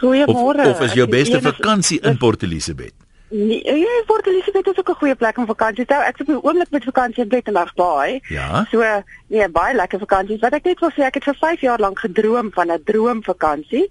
[0.00, 0.64] Goeiemôre.
[0.64, 2.94] Of, of is jou beste vakansie in Port Elizabeth?
[3.30, 6.04] Nee, ja, Port Elizabeth is ook 'n goeie plek om vakansie te hou.
[6.04, 8.20] Ek het op die oomblik met vakansie in Plettenberg Bay.
[8.28, 8.66] Ja.
[8.70, 8.82] So,
[9.26, 10.40] nee, baie lekker vakansies.
[10.40, 13.90] Wat ek net wil sê, ek het vir 5 jaar lank gedroom van 'n droomvakansie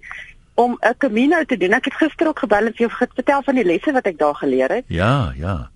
[0.54, 1.72] om 'n Camino te doen.
[1.72, 4.34] Ek het gister ook gebel en vir jou vertel van die lesse wat ek daar
[4.34, 4.84] geleer het.
[4.88, 5.70] Ja, ja.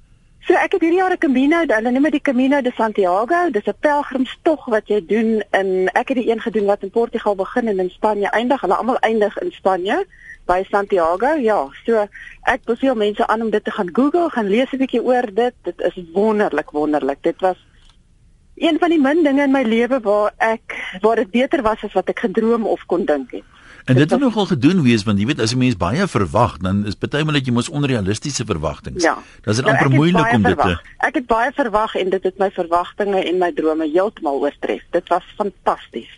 [0.44, 3.50] So ek het hierdie jaar 'n Camino, hulle noem dit die Camino de Santiago.
[3.50, 7.34] Dis 'n pelgrimstog wat jy doen in ek het die een gedoen wat in Portugal
[7.34, 8.60] begin en in Spanje eindig.
[8.60, 10.06] Hulle almal eindig in Spanje
[10.44, 11.34] by Santiago.
[11.40, 12.06] Ja, so
[12.42, 15.54] ek beveel mense aan om dit te gaan Google, gaan lees 'n bietjie oor dit.
[15.62, 17.22] Dit is wonderlik, wonderlik.
[17.22, 17.56] Dit was
[18.54, 21.92] een van die min dinge in my lewe waar ek waar dit beter was as
[21.92, 23.53] wat ek gedroom of kon dink het.
[23.84, 26.86] En dit het nogal gedoen wees want jy weet as 'n mens baie verwag, dan
[26.86, 29.00] is baie maal dat jy mos onrealistiese verwagtinge.
[29.00, 29.14] Ja.
[29.14, 30.82] Dan is dit amper nou, moeilik om dit verwacht.
[30.82, 34.82] te Ek het baie verwag en dit het my verwagtinge en my drome heeltemal oortref.
[34.90, 36.12] Dit was fantasties.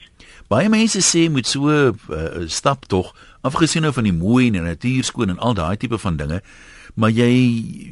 [0.46, 4.52] Baie mense sê moet so 'n uh, stap tog afgesien nou van die mooi en
[4.52, 6.42] die natuur skoon en al daai tipe van dinge,
[6.96, 7.28] maar jy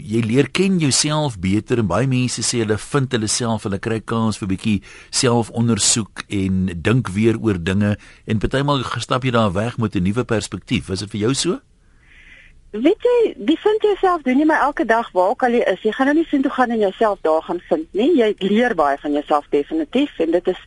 [0.05, 4.01] jy leer ken jouself beter en baie mense sê hulle vind hulle self, hulle kry
[4.01, 9.53] kans vir 'n bietjie selfondersoek en dink weer oor dinge en partymal gestap jy daar
[9.53, 10.91] weg met 'n nuwe perspektief.
[10.91, 11.61] Is dit vir jou so?
[12.75, 15.83] Weet jy, wie vind jouself doen jy maar elke dag waar al jy is.
[15.83, 18.17] Jy gaan nou nie sien toe gaan en jouself daar gaan vind nie.
[18.19, 20.63] Jy leer baie van jouself definitief en dit is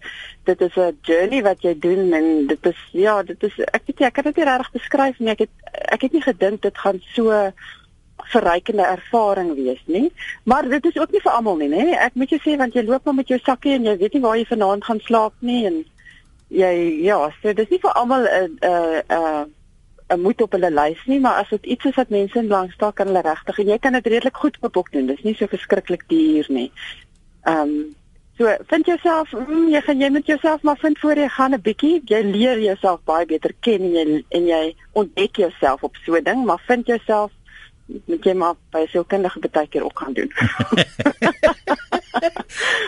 [0.45, 4.00] dit is 'n journey wat jy doen en dit is ja, dit is ek weet
[4.00, 5.30] jy, ek kan dit nie regtig beskryf nie.
[5.30, 5.50] Ek het
[5.91, 7.52] ek het nie gedink dit gaan so
[8.32, 10.12] verrykende ervaring wees nie.
[10.44, 11.86] Maar dit is ook nie vir almal nie, nê?
[11.96, 14.24] Ek moet jou sê want jy loop maar met jou sakkie en jy weet nie
[14.24, 15.84] waar jy vanaand gaan slaap nie en
[16.48, 19.54] jy ja, so dis nie vir almal 'n 'n
[20.10, 22.72] 'n moed op hulle lys nie, maar as dit iets is wat mense in belang
[22.72, 25.08] stel kan hulle regtig en jy kan dit redelik goed op boek doen.
[25.08, 26.72] Dis nie so verskriklik duur nie.
[27.44, 27.96] Ehm um,
[28.38, 31.62] so vind jouself, mm, jy gaan jy met jouself maar vind voor jy gaan 'n
[31.62, 36.16] bietjie, jy leer jouself baie beter ken en jy en jy ontdek jouself op so
[36.16, 37.32] 'n ding, maar vind jouself
[37.88, 40.32] met jy maar by sielkundige baie keer ook gaan doen.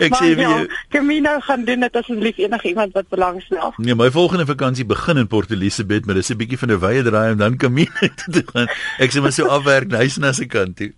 [0.06, 3.74] ek sê vir jou, Camino gaan doen dit asseblief enige iemand wat belangstel.
[3.78, 7.04] Nee, my volgende vakansie begin in Port Elizabeth, maar dis 'n bietjie van 'n wye
[7.04, 8.68] draai om dan Camino te gaan.
[9.00, 10.94] Ek sê maar so afwerk nice na se kant toe.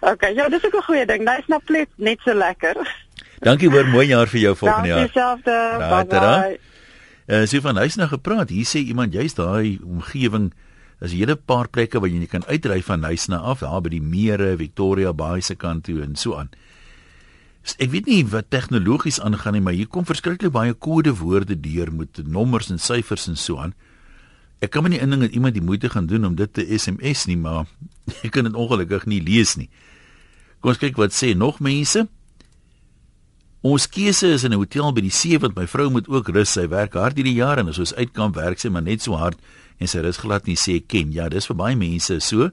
[0.00, 1.24] Okay, ja, dis ook 'n goeie ding.
[1.24, 2.76] Nice na plek net so lekker.
[3.40, 4.98] Dankie hoor, mooi jaar vir jou volgende jaar.
[4.98, 5.54] Dankie selfde.
[5.78, 6.06] Bye.
[6.06, 6.58] bye.
[7.28, 8.48] Uh so van huis na gepraat.
[8.48, 10.52] Hier sê iemand jy's daai omgewing
[11.00, 13.88] is 'n hele paar plekke waar jy kan uitry van huis na af, daar by
[13.88, 16.50] die mere, Victoria Bay se kant toe en so aan.
[17.78, 22.26] Ek weet nie wat tegnologies aangaan nie, maar hier kom verskriklik baie kodewoorde deur met
[22.26, 23.74] nommers en syfers en so aan.
[24.60, 27.26] Ek kan my nie indink dat iemand die moeite gaan doen om dit te SMS
[27.26, 27.66] nie, maar
[28.24, 29.68] ek kan dit ongelukkig nie lees nie.
[30.60, 32.08] Kom ons kyk wat sê nog mense.
[33.62, 36.50] Ons keuse is in 'n hotel by die see want my vrou moet ook rus.
[36.50, 39.38] Sy werk hard hierdie jaar en as ons uitkamp werk sy maar net so hard
[39.78, 41.12] en sy rus glad nie sê ken.
[41.14, 42.50] Ja, dis vir baie mense so.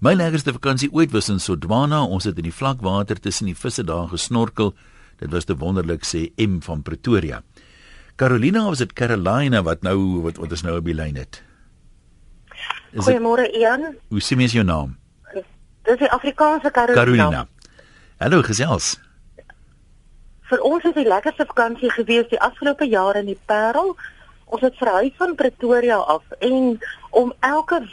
[0.00, 2.04] My lekkerste vakansie ooit was in Sodwana.
[2.04, 4.74] Ons het in die vlakwater tussen die visse daar gesnorkel.
[5.20, 7.42] Dit was te wonderlik sê M van Pretoria.
[8.16, 11.42] Carolina is dit Carolina wat nou wat wat is nou op die lyn het?
[12.96, 13.94] Goeiemôre Ian.
[14.08, 14.96] Hoe sê mens jou naam?
[15.88, 17.00] Dis die Afrikaanse Carolina.
[17.00, 17.46] Carolina.
[18.20, 18.98] Hallo gesels.
[20.50, 23.94] Vir ons is die lekkerste vakansie gewees die afgelope jaar in die Parel.
[24.50, 26.78] Ons het verhuis van Pretoria af en
[27.10, 27.84] om elke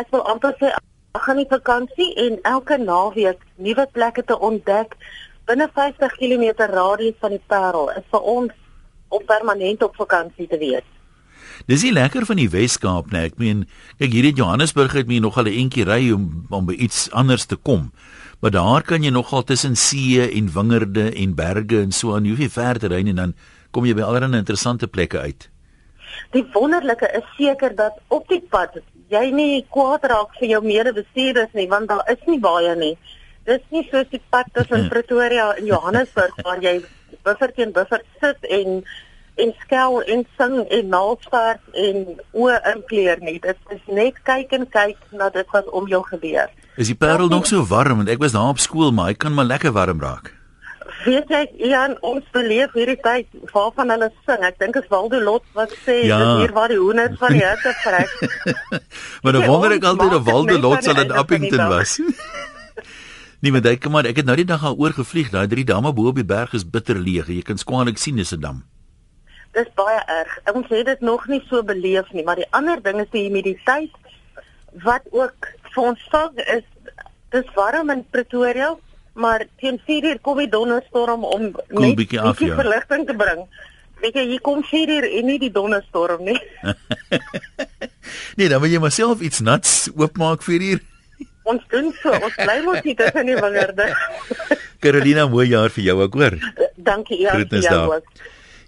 [0.00, 0.72] ek wil amper sê
[1.10, 4.94] Ek gaan nie vakansie en elke naweek nuwe plekke te ontdek
[5.50, 8.54] binne 50 km radius van die Parel is vir ons
[9.10, 10.86] om permanent op vakansie te wees.
[11.66, 13.24] Dis nie lekker van die Wes-Kaap nie.
[13.26, 13.66] Ek meen,
[13.98, 17.46] kyk hier in Johannesburg het my nogal 'n entjie ry om om by iets anders
[17.50, 17.90] te kom.
[18.40, 22.30] Maar daar kan jy nogal tussen see en wingerde en berge en so aan, jy
[22.30, 23.34] hoef nie ver te ry nie dan
[23.70, 25.50] kom jy by allerlei interessante plekke uit.
[26.34, 28.78] Die wonderlike is seker dat op die pad
[29.10, 32.94] jy nie kwaad raak vir jou medebestuurders nie want daar is nie baie nie.
[33.48, 36.80] Dis nie soos die pad tussen Pretoria en Johannesburg waar jy
[37.26, 38.82] buffer teen buffer sit en
[39.40, 42.02] en skel en sing en naalsvaart en
[42.36, 43.38] oë inkleer nie.
[43.40, 46.50] Dit is net kyk en kyk na dit wat om jou gebeur.
[46.76, 49.34] Is die Parel nog so warm want ek was daar op skool maar hy kan
[49.34, 50.34] maar lekker warm raak
[51.04, 54.44] weet jy Ian ons beleef hierdie tyd waarvan hulle sing.
[54.46, 56.18] Ek dink is Waldo Lot wat sê ja.
[56.20, 58.12] dis hier waar die hoenders van die hitte vrek
[59.22, 61.98] maar dan wonder ek altyd of Waldo Lot sal in Appington was.
[63.40, 65.94] Nee maar ek maar ek het nou die dag al oor gevlieg daai drie damme
[65.96, 67.30] bo op die berg is bitter leeg.
[67.32, 68.58] Jy kan skwaarlik sien dis 'n dam.
[69.56, 70.34] Dis baie erg.
[70.52, 73.96] Ons het dit nog nie so beleef nie maar die ander ding is die humiditeit
[74.84, 76.66] wat ook vir ons sag is
[77.32, 78.76] dis warm in Pretoria
[79.12, 82.34] maar teen 4 uur kom die donderstorm om cool net 'n bietjie ja.
[82.34, 83.46] verligting te bring.
[84.00, 86.38] Weet jy, hier kom 4 uur en nie die donderstorm nie.
[88.38, 90.80] nee, dan moet jy maar self iets nats oopmaak vir hier.
[91.50, 93.88] Ons doen so, ons bly mos nie tussen die wingerde.
[94.84, 96.36] Carolina, mooi jaar vir jou ook hoor.
[96.76, 98.06] Dankie ja, vir jou ook.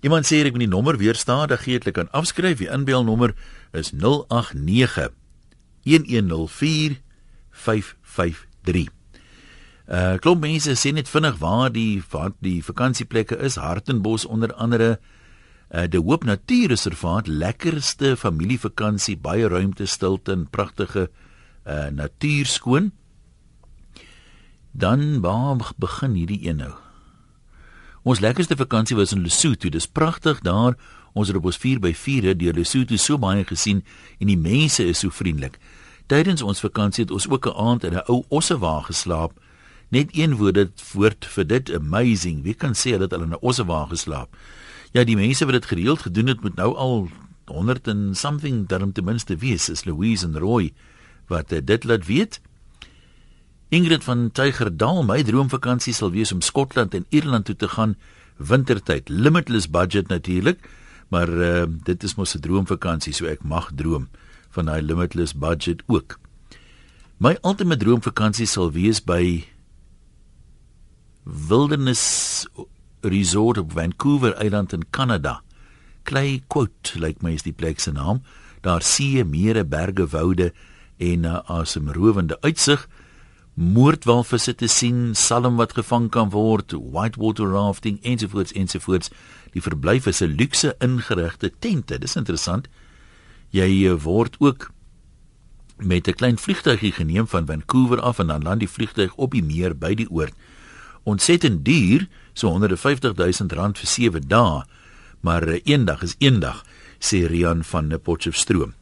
[0.02, 2.58] Iemand sê ek moet die nommer weer stadig gee, ek kan afskryf.
[2.58, 3.36] Die inbelnommer
[3.72, 5.12] is 089
[5.84, 6.98] 1104
[7.52, 9.01] 553.
[9.88, 13.58] Uh klomp mense sê net vinnig waar die wat die vakansieplekke is.
[13.58, 14.98] Hartenbos onder andere.
[15.74, 21.10] Uh die Hoop Natuurreservaat, lekkerste familievakansie, baie ruimte, stilte en pragtige
[21.66, 22.92] uh natuur skoon.
[24.72, 26.72] Dan waar begin hierdie een nou?
[28.02, 29.68] Ons lekkerste vakansie was in Lesotho.
[29.68, 30.74] Dis pragtig daar.
[31.12, 33.84] Ons het op ons 4x4 deur Lesotho so baie gesien
[34.18, 35.58] en die mense is so vriendelik.
[36.06, 39.32] Tydens ons vakansie het ons ook 'n aand in 'n ou ossewa geslaap
[39.92, 42.40] Net een woord dit woord vir dit amazing.
[42.46, 44.36] Wie kan sê dat hulle in 'n ossewa geslaap?
[44.92, 47.08] Ja, die mense wat dit gereeld gedoen het moet nou al
[47.46, 50.72] 100 en something daarom ten minste wees is Louise en Roy
[51.28, 52.40] wat uh, dit laat weet.
[53.68, 57.96] Ingrid van Tuigerdal, my droomvakansie sal wees om Skotland en Ierland toe te gaan
[58.36, 59.08] wintertyd.
[59.08, 60.68] Limitless budget natuurlik,
[61.08, 64.08] maar uh, dit is mos 'n droomvakansie, so ek mag droom
[64.50, 66.18] van daai limitless budget ook.
[67.16, 69.44] My ultimate droomvakansie sal wees by
[71.24, 72.46] Wilderness
[73.00, 75.42] Resort op Vancouver Eiland in Kanada.
[76.02, 78.22] Clay Quote, lyk like my is die plek se naam.
[78.62, 80.52] Daar see, mere, berge, woude
[80.98, 82.88] en 'n uh, asemrowende uitsig.
[83.54, 89.10] Moordwalvisse te sien, salm wat gevang kan word, whitewater rafting ensovoorts ensovoorts.
[89.52, 91.98] Die verblyf is 'n luukse ingerigte tente.
[91.98, 92.68] Dis interessant.
[93.50, 94.72] Jy uh, word ook
[95.76, 99.42] met 'n klein vliegtuigie geneem van Vancouver af en dan land die vliegtuig op die
[99.42, 100.34] meer by die oord
[101.04, 104.62] ontsettend duur, so 150 000 rand vir 7 dae,
[105.20, 106.64] maar uh, eendag is eendag,
[106.98, 108.74] sê Rian van Potchefstroom.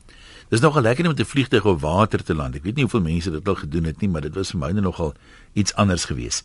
[0.50, 2.54] Dis nogal lekker om met 'n vliegtuig op water te land.
[2.54, 4.70] Ek weet nie hoeveel mense dit al gedoen het nie, maar dit was vir my
[4.70, 5.14] nogal
[5.52, 6.44] iets anders geweest.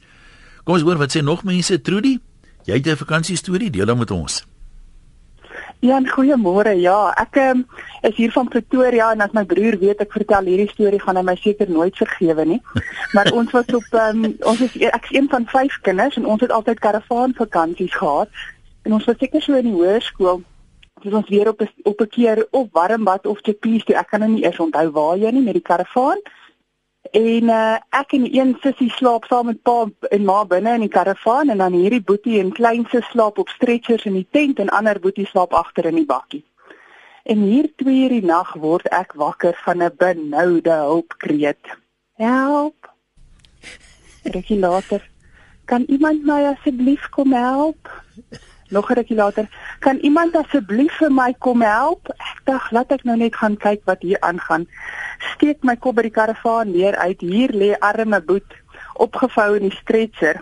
[0.64, 2.20] Kom ons hoor wat sê nog mense, Trudy?
[2.66, 4.46] Jy het 'n vakansie storie, deel hom met ons.
[5.80, 6.74] Ja, goeiemôre.
[6.80, 7.66] Ja, ek um,
[8.02, 11.24] is hier van Pretoria en as my broer weet ek vertel hierdie storie gaan hy
[11.28, 12.62] my seker nooit vergewe nie.
[13.16, 16.42] Maar ons was op um, ons is ek is een van vyf kinders en ons
[16.42, 18.30] het altyd karavaan vakansies gehad.
[18.86, 20.44] En ons was seker so in die hoërskool
[21.06, 23.96] dis ons weer op op 'n keer op Warmbad of Chappies toe.
[23.96, 26.20] Ek kan nou nie eers onthou waar jy nie met die karavaan.
[27.12, 30.90] En uh, ek en een sussie slaap saam met pa en ma binne in die
[30.90, 35.00] karavaan en dan hierdie boetie en kleinste slaap op stretchers in die tent en ander
[35.00, 36.44] boetie slaap agter in die bakkie.
[37.24, 41.78] En hier 2 uur die nag word ek wakker van 'n benoude hulpkreet.
[42.18, 42.90] Help.
[44.24, 45.10] Rukkie later.
[45.66, 48.05] Kan iemand my asseblief kom help?
[48.76, 49.48] Nog 'n rukkie later.
[49.80, 52.10] Kan iemand asseblief vir my kom help?
[52.10, 54.68] Ek dink laat ek nou net gaan kyk wat hier aangaan.
[55.34, 57.22] Steek my kop by die karavaan neer uit.
[57.22, 58.52] Hier lê arme boet
[58.94, 60.42] opgevou in die stretcher.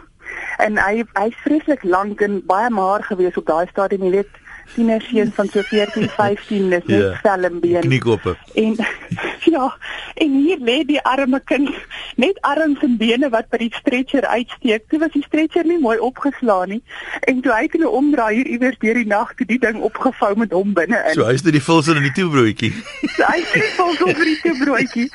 [0.58, 4.43] En hy hy's vreeslik lank en baie maar gewees op daai stadium, jy weet
[4.74, 7.20] tienerseun van so 14, 15 is net yeah.
[7.22, 7.82] velmbeen.
[7.82, 8.38] Kniekoppe.
[8.54, 8.78] En
[9.56, 9.78] ja,
[10.16, 11.70] en hier lê die arme kind
[12.16, 14.86] net arms en bene wat by die stretcher uitsteek.
[14.90, 16.82] Toe was die stretcher nie mooi opgeslaan nie.
[17.30, 20.54] En toe hy hulle omdraai hier iewers deur die nag toe die ding opgevou met
[20.56, 21.18] hom binne in.
[21.18, 22.72] So hy's net die vulsel in die toebroodjie.
[23.16, 25.08] So hy sê vulsel vir die toebroodjie.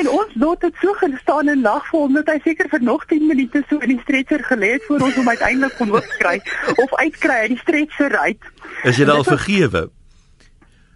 [0.00, 3.06] En ons lot het so gestaan en lag vir hom dat hy seker vir nog
[3.12, 6.38] 10 minute so in die stretcher gelê het voor ons om uiteindelik kon hoofkry
[6.76, 8.52] of uitkry uit die stretcher uit.
[8.84, 9.86] Is jy al vergewe?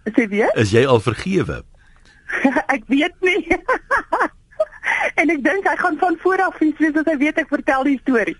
[0.09, 0.47] Sê wie?
[0.57, 1.61] Is jy al vergewe?
[2.75, 3.41] ek weet nie.
[5.21, 7.85] en ek dink hy gaan van voor af iets wees as hy weet ek vertel
[7.89, 8.37] die storie.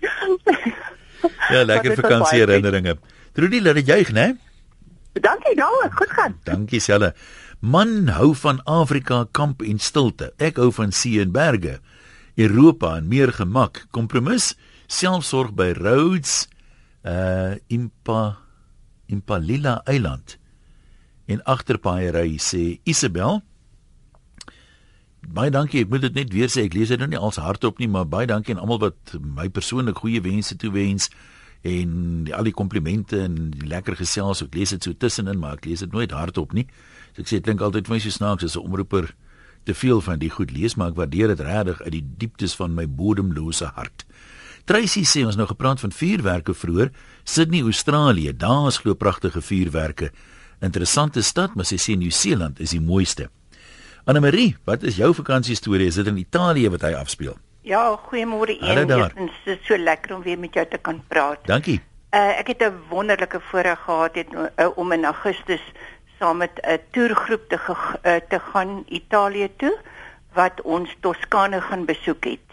[1.52, 2.96] ja, lekker vakansie herinneringe.
[3.36, 4.32] Trudy, laat dit juig, né?
[5.12, 6.36] Dankie, nou, goed gaan.
[6.48, 7.12] Dankie selle.
[7.60, 10.32] Man hou van Afrika kamp en stilte.
[10.42, 11.78] Ek hou van see en berge.
[12.40, 13.84] Europa en meer gemak.
[13.94, 14.52] Kompromis,
[14.90, 16.46] selfsorg by Rhodes,
[17.04, 18.38] uh Impa
[19.12, 20.38] Impalila Eiland.
[21.30, 23.42] En agterpaaiery sê Isabel
[25.22, 25.84] Baie dankie.
[25.84, 26.64] Ek moet dit net weer sê.
[26.66, 29.46] Ek lees dit nou nie als hardop nie, maar baie dankie aan almal wat my
[29.54, 31.12] persoonlik goeie wense toewens
[31.62, 34.42] en die, al die komplimente en die lekker gesels.
[34.42, 36.66] Ek lees dit so tussenin, maar ek lees dit nooit hardop nie.
[37.14, 39.14] So ek sê ek dink altyd vir my so snaaks as 'n omroeper
[39.64, 42.74] te veel van die goed lees, maar ek waardeer dit regtig uit die dieptes van
[42.74, 44.04] my bodemlose hart.
[44.64, 46.90] Tracy sê ons nou gepraat van vuurwerke vroeër.
[47.24, 50.10] Sydney, Australië, daar is glo pragtige vuurwerke.
[50.60, 53.28] Interessante stad, maar sy sê Nieu-Seeland is die mooiste.
[54.04, 55.86] Anne Marie, wat is jou vakansie storie?
[55.86, 57.36] Is dit in Italië wat hy afspeel?
[57.62, 58.88] Ja, goeiemôre een.
[58.88, 61.46] Dit is so lekker om weer met jou te kan praat.
[61.46, 61.78] Dankie.
[62.12, 65.62] Uh, ek het 'n wonderlike voorreg gehad het uh, om in Augustus
[66.18, 69.78] saam met 'n toergroep te ge, uh, te gaan Italië toe
[70.32, 72.51] wat ons Toskane gaan besoek het.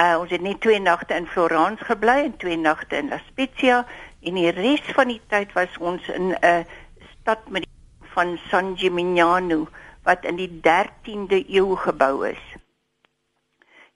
[0.00, 3.82] Uh, ons het net twee nagte in Florence gebly en twee nagte in La Spezia
[4.24, 6.64] en die res van die tyd was ons in 'n uh,
[7.20, 7.66] stad met
[8.14, 9.68] van San Gimignano
[10.02, 12.42] wat in die 13de eeu gebou is.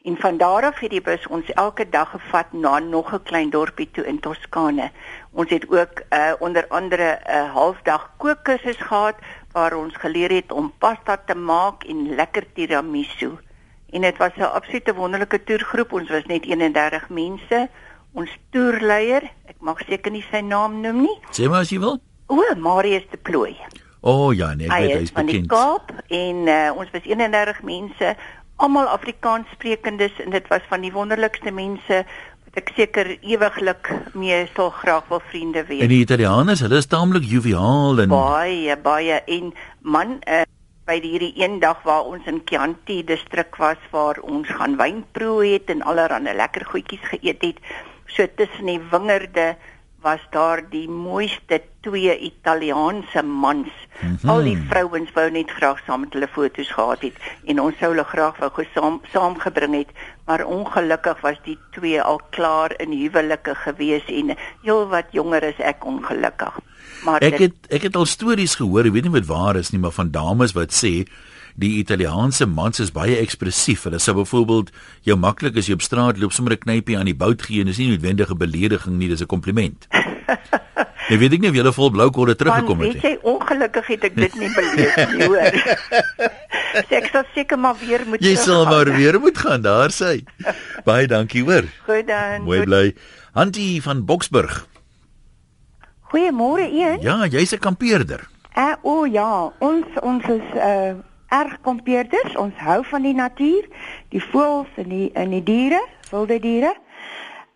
[0.06, 3.50] En van daar af het die bus ons elke dag gevat na nog 'n klein
[3.50, 4.90] dorpie toe in Toskane.
[5.32, 9.16] Ons het ook uh, onder andere 'n uh, halfdag kookkursus gehad
[9.52, 13.45] waar ons geleer het om pasta te maak en lekker tiramisu.
[13.90, 15.92] En dit was 'n absolute wonderlike toergroep.
[15.92, 17.68] Ons was net 31 mense.
[18.12, 21.18] Ons toerleier, ek mag seker nie sy naam noem nie.
[21.30, 22.00] Sê maar as jy wil.
[22.26, 23.56] O, Marius de Plooi.
[24.00, 25.12] O oh, ja, nee, ek weet hy is bekend.
[25.12, 28.16] Hy is van die Kaap en uh, ons was 31 mense,
[28.62, 32.02] almal Afrikaans sprekendes en dit was van die wonderlikste mense
[32.46, 35.82] wat ek seker ewiglik mee sal graag wil vriende wees.
[35.84, 39.50] En die Italianers, hulle is taamlik joviaal en baie baie en
[39.82, 40.44] man uh,
[40.86, 45.42] by hierdie een dag waar ons in Chianti distrik was waar ons gaan wyn proe
[45.42, 47.58] het en allerlei lekker goedjies geëet het
[48.06, 49.56] so tussen die wingerde
[50.06, 53.72] was daar die mooiste twee Italiaanse mans.
[54.00, 54.30] Mm -hmm.
[54.30, 57.90] Al die vrouens wou net graag saam met hulle foto's gehad het en ons sou
[57.90, 59.90] hulle graag wou gesaam saamgebring het,
[60.26, 65.58] maar ongelukkig was die twee al klaar in huwelike gewees en heel wat jonger is
[65.58, 66.60] ek ongelukkig.
[67.06, 69.80] Maar ek het ek het al stories gehoor, ek weet nie wat waar is nie,
[69.82, 71.06] maar van dames wat sê
[71.56, 73.86] die Italiaanse mans is baie ekspressief.
[73.88, 74.72] Hulle sou byvoorbeeld
[75.08, 77.66] jou maklik as jy op straat loop sommer 'n knypie aan die bout gee en
[77.66, 79.86] dis nie noodwendige belediging nie, dis 'n kompliment.
[81.08, 83.00] Ek weet ek nie of jy al vol blou korre teruggekom het nie.
[83.00, 85.52] Weet jy ongelukkig het ek dit nie beleef nie, hoor.
[86.92, 90.26] Ek sal seker maar weer moet Jy sal maar weer moet gaan, daar sê.
[90.88, 91.64] Baie dankie, hoor.
[91.86, 92.44] Goed dan.
[92.44, 92.94] Mooi bly.
[93.32, 94.66] Antie van Boksburg.
[96.16, 97.00] Goeiemôre, een.
[97.00, 98.28] Ja, jy's 'n kampeerder.
[98.54, 100.94] Uh, o ja, ons ons is uh
[101.28, 102.36] erg kampeerders.
[102.36, 103.68] Ons hou van die natuur,
[104.08, 106.76] die voëls en die en die diere, wilde diere.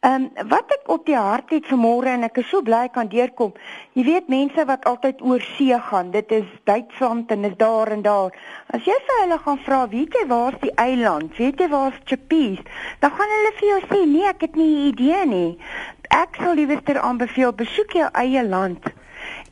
[0.01, 3.09] Ehm um, wat ek op die hart het vanmôre en ek is so bly kan
[3.09, 3.53] deurkom.
[3.93, 6.11] Jy weet mense wat altyd oor see gaan.
[6.11, 8.37] Dit is Duitsland en is daar en daar.
[8.67, 11.37] As jy vir hulle gaan vra, weet jy waar's die eiland?
[11.37, 12.61] Weet jy waar's Chappies?
[13.01, 15.59] Dan gaan hulle vir jou sê, "Nee, ek het nie 'n idee nie."
[16.11, 18.83] Ek sal liewer aanbeveel besoek jou eie land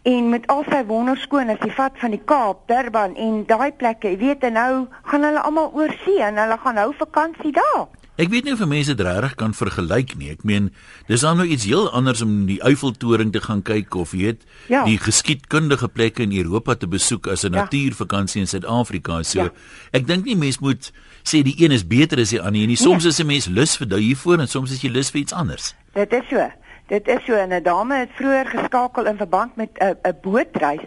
[0.02, 4.10] en met al sy wonderskoon as jy vat van die Kaap, Durban en daai plekke,
[4.10, 4.72] jy weet en nou
[5.10, 7.86] gaan hulle almal oor see en hulle gaan hou vakansie daar.
[8.18, 10.32] Ek weet nie of mense dit regtig kan vergelyk nie.
[10.34, 10.72] Ek meen,
[11.06, 14.42] dis dan nou iets heel anders om die Eiffeltoring te gaan kyk of jy weet,
[14.66, 14.80] ja.
[14.88, 17.62] die geskiedkundige plekke in Europa te besoek as 'n ja.
[17.62, 19.22] natuurvakansie in Suid-Afrika.
[19.22, 19.52] So, ja.
[19.92, 20.90] ek dink nie mense moet
[21.22, 22.76] sê die een is beter as die ander nie.
[22.76, 23.12] Soms nee.
[23.14, 25.74] is 'n mens lus vir daai hiervoor en soms is jy lus vir iets anders.
[25.98, 26.46] Dit is so.
[26.88, 30.84] Dit is so 'n dame het vroeër geskakel in verband met 'n 'n bootreis.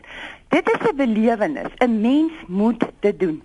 [0.50, 1.72] Dit is 'n belewenis.
[1.78, 3.44] 'n Mens moet dit doen.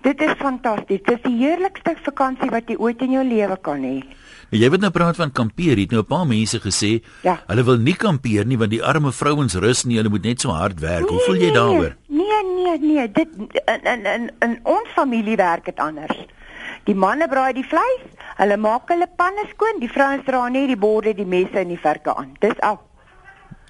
[0.00, 1.02] Dit is fantasties.
[1.02, 4.02] Dit is die heerlikste vakansie wat jy ooit in jou lewe kan hê.
[4.50, 5.76] Nou, jy het nou praat van kampeer.
[5.76, 7.42] Het nou 'n paar mense gesê, ja.
[7.46, 10.48] hulle wil nie kampeer nie want die arme vrouens rus nie, hulle moet net so
[10.50, 11.00] hard werk.
[11.00, 11.96] Nee, Hoe voel jy nee, daaroor?
[12.06, 13.28] Nee, nee, nee, dit
[13.64, 16.16] in in in, in ons familie werk dit anders.
[16.84, 18.06] Die manne braai die vleis,
[18.40, 21.78] hulle maak hulle panne skoon, die vrouens dra net die borde, die messe en die
[21.80, 22.34] varke aan.
[22.42, 22.80] Dis al.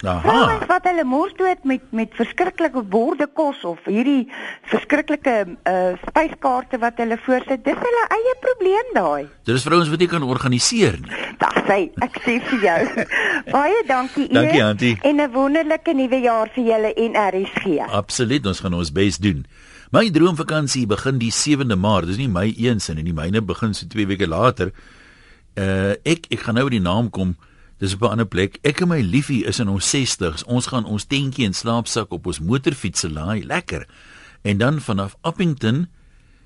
[0.03, 0.59] Aha.
[0.67, 4.25] Wat hulle mors dood met met verskriklike borde kos of hierdie
[4.71, 5.35] verskriklike
[5.71, 7.63] uh spyskaarte wat hulle voorsit.
[7.63, 9.29] Dis hulle eie probleem daai.
[9.47, 11.21] Dit is vrouens wat nie kan organiseer nie.
[11.39, 13.07] Dag sê, ek sê vir jou.
[13.57, 14.33] Baie dankie u.
[14.35, 14.97] Dankie Antie.
[15.07, 17.79] En 'n wonderlike nuwe jaar vir julle en RSG.
[17.87, 19.47] Absoluut, ons gaan ons bes doen.
[19.93, 22.07] My droomvakansie begin die 7de Maart.
[22.09, 24.70] Dis nie my eens en die myne begin so 2 weke later.
[25.53, 27.34] Uh ek ek gaan nou die naam kom.
[27.76, 28.57] Dis op 'n ander plek.
[28.64, 30.47] Ek en my liefie is in ons 60s.
[30.49, 33.86] Ons gaan ons tentjie en slaapsak op ons motorfiets laai, lekker.
[34.43, 35.88] En dan vanaf Appington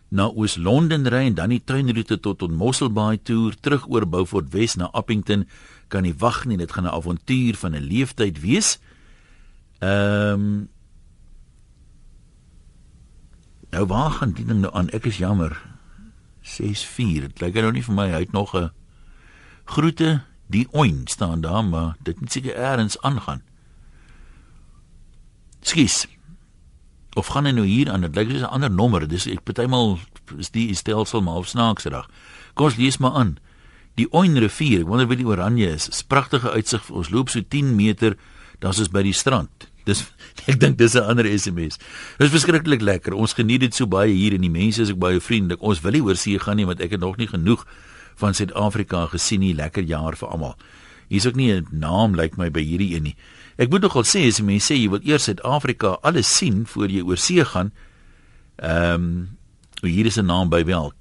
[0.09, 4.75] na Oos-London ry en dan die tuinroete tot tot Mosselbaai toe, terug oor Beaufort Wes
[4.75, 5.47] na Appington.
[5.89, 8.79] Kan nie wag nie, dit gaan 'n avontuur van 'n leeftyd wees.
[9.79, 10.69] Ehm um,
[13.77, 14.89] Nou waar gaan die ding nou aan?
[14.97, 15.53] Ek is jammer.
[16.41, 17.27] 64.
[17.29, 18.71] Dit lyk nou nie vir my hy het nog 'n
[19.69, 23.43] groete die oin staan daar, maar dit moet seker eers aangaan.
[25.61, 26.07] Skies.
[27.13, 28.01] Of gaan hy nou hier aan?
[28.01, 29.09] Dit lyk soos 'n ander nommer.
[29.09, 29.99] Dis ek partymal
[30.39, 32.09] is die stelsel maar op snaaksdag.
[32.55, 33.39] Kom ons lees maar aan.
[33.95, 35.89] Die Oin rivier, ek wonder wie die oranje is.
[35.89, 36.91] 'n Pragtige uitsig.
[36.91, 38.17] Ons loop so 10 meter,
[38.59, 39.66] dan is ons by die strand.
[39.87, 40.03] Dis
[40.51, 41.79] ek dink dis 'n ander SMS.
[42.19, 43.15] Dit is verskriklik lekker.
[43.15, 45.63] Ons geniet dit so baie hier en die mense is ook baie vriendelik.
[45.63, 47.63] Ons wil nie oor see gaan nie want ek het nog nie genoeg
[48.17, 49.55] van Suid-Afrika gesien nie.
[49.55, 50.57] Lekker jaar vir almal.
[51.09, 53.17] Hier's ook nie 'n naam lyk like my by hierdie een nie.
[53.59, 57.03] Ek moet nogal sê as mense sê jy wil eers Suid-Afrika alles sien voor jy
[57.03, 57.73] oor see gaan.
[58.59, 59.39] Ehm um,
[59.83, 60.93] hier is 'n naam by wel.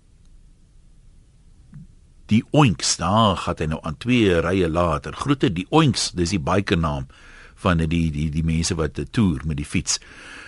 [2.27, 5.13] Die Oinks, daar gaan hy nou aan twee rye later.
[5.13, 7.07] Groete die Oinks, dis die biker naam
[7.55, 9.99] van die die die mense wat toer met die fiets.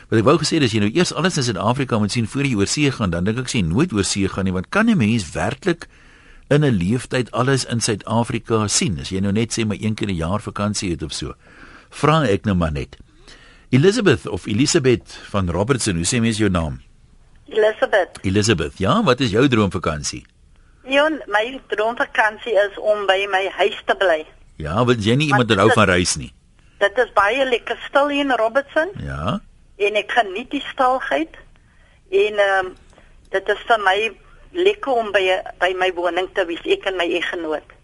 [0.10, 2.56] Wat ek wou gesê is jy nou eers alles in Suid-Afrika moet sien voor jy
[2.56, 4.98] oor see gaan, dan dink ek sê nooit oor see gaan nie, want kan 'n
[4.98, 5.88] mens werklik
[6.50, 9.00] in 'n leeftyd alles in Suid-Afrika sien?
[9.00, 11.34] As jy nou net sê maar een keer 'n jaar vakansie het of so.
[11.90, 12.98] Vra ek nou maar net.
[13.70, 16.80] Elizabeth of Elisabeth van Robertson, hoe sê mens jou naam?
[17.48, 18.20] Elizabeth.
[18.22, 20.26] Elizabeth, ja, wat is jou droomvakansie?
[20.88, 24.26] Ja, my droomvakansie is om by my huis te bly.
[24.56, 26.32] Ja, want jy nie iemand hou van reis nie.
[26.78, 28.92] Dit is baie lekker stil hier in Robertson.
[29.02, 29.40] Ja.
[29.78, 31.38] En ek geniet die stilheid.
[32.10, 32.76] En ehm um,
[33.30, 33.98] dit is vir my
[34.52, 35.24] lekker om by
[35.60, 37.76] by my woning te wees, ek en my eggenoot.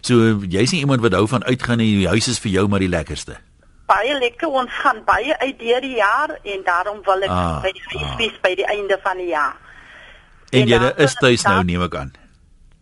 [0.00, 2.80] So jy's nie iemand wat hou van uitgaan en die huis is vir jou maar
[2.80, 3.36] die lekkerste.
[3.90, 7.72] Baie lekker, ons gaan baie uit deur die jaar en daarom wil ek ah, by
[7.74, 8.42] die fees ah.
[8.46, 9.58] by die einde van die jaar.
[10.50, 12.14] En, en jy is tuis nou neem ek aan.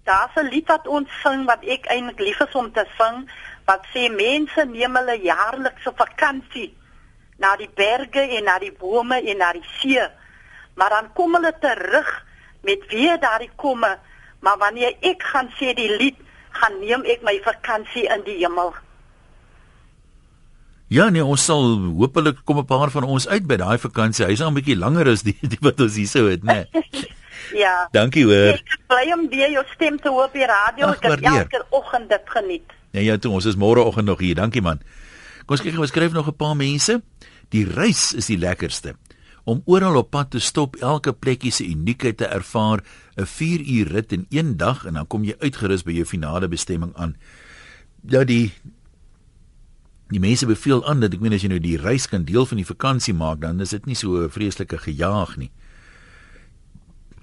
[0.09, 3.27] Daar's 'n lied wat ons sing wat ek eintlik lief is om te sing
[3.69, 6.71] wat sê mense neem hulle jaarlikse vakansie
[7.39, 10.07] na die berge en na die bome en na die see.
[10.79, 12.09] Maar dan kom hulle terug
[12.67, 13.99] met weer daardie komme,
[14.41, 16.19] maar wanneer ek gaan sê die lied,
[16.59, 18.73] gaan neem ek my vakansie in die hemel.
[20.89, 21.67] Ja nee, ons sal
[22.01, 24.25] hopelik kom 'n paar van ons uit by daai vakansie.
[24.25, 26.65] Hy's nou 'n bietjie langer as die, die wat ons hier sou het, né?
[26.73, 27.05] Nee.
[27.65, 27.89] ja.
[27.93, 28.57] Dankie hoor.
[28.57, 30.87] Ek bly om weer jou stem te hoor op die radio.
[30.87, 32.78] Ach, ek het elke oggend dit geniet.
[32.93, 34.35] Ja ja, toe ons is môreoggend nog hier.
[34.35, 34.81] Dankie man.
[35.45, 37.03] Kom ons kyk, ons skryf nog 'n paar mense.
[37.49, 38.97] Die reis is die lekkerste.
[39.45, 42.85] Om oral op pad te stop, elke plekkie se uniekheid te ervaar,
[43.17, 46.49] 'n 4 uur rit in een dag en dan kom jy uitgerus by jou finale
[46.49, 47.17] bestemming aan.
[48.07, 48.53] Ja, die
[50.09, 52.57] die mense beveel aan dat ek meen as jy nou die reis kan deel van
[52.57, 55.51] die vakansie maak, dan is dit nie so 'n vreeslike gejaag nie.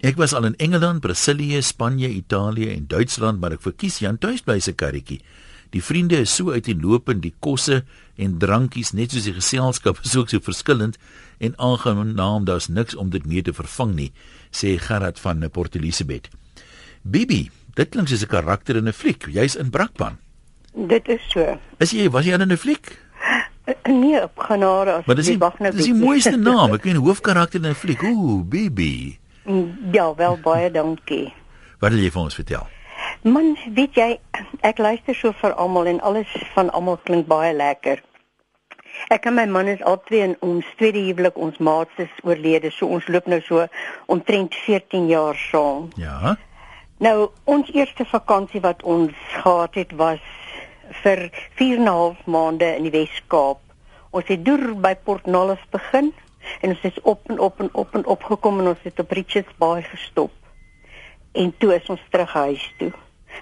[0.01, 4.74] Ek was al in Engeland, Brasilië, Spanje, Italië en Duitsland, maar ek verkies Jan tuisblyse
[4.74, 5.22] karretjie.
[5.70, 7.84] Die vriende is so uiteenlopend, die kosse
[8.16, 10.97] en drankies net soos die geselskap is ook so verskillend
[11.39, 14.11] en aangenaam, daar's niks om dit mee te vervang nie,
[14.51, 16.30] sê Gerard van Port Elizabeth.
[17.03, 19.28] Bibi, dit klink soos 'n karakter in 'n fliek.
[19.28, 20.18] Jy's in Brakpan.
[20.74, 21.59] Dit is so.
[21.80, 22.97] Is jy was jy in 'n fliek?
[23.89, 26.74] Nee, op genade as Maar dis die, wag nou dis die mooiste naam.
[26.74, 28.03] Ek ken hoofkarakter in 'n fliek.
[28.03, 29.18] Ooh, baby.
[29.91, 31.34] Ja, wel baie dankie.
[31.80, 32.68] Wat wil jy vir ons vertel?
[33.26, 34.05] Man, weet jy,
[34.61, 38.03] ek luister so vir almal en alles van almal klink baie lekker.
[39.09, 42.86] Ek en my man is albei in ons tweede huwelik, ons maats is oorlede, so
[42.86, 43.63] ons loop nou so
[44.13, 45.88] omtrent 14 jaar saam.
[45.97, 46.36] Ja.
[47.01, 50.21] Nou, ons eerste vakansie wat ons gehad het was
[51.01, 51.26] vir
[51.57, 53.57] 4 en 'n half maande in die Wes-Kaap.
[54.11, 56.13] Ons het deur by Port Nolloth begin
[56.61, 59.11] en ons het op en op en op en op gekom en ons het op
[59.11, 60.32] Richards Bay gestop.
[61.34, 62.93] En toe is ons terug huis toe.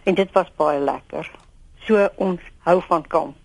[0.03, 1.31] En dit was baie lekker.
[1.85, 3.35] So ons hou van kamp.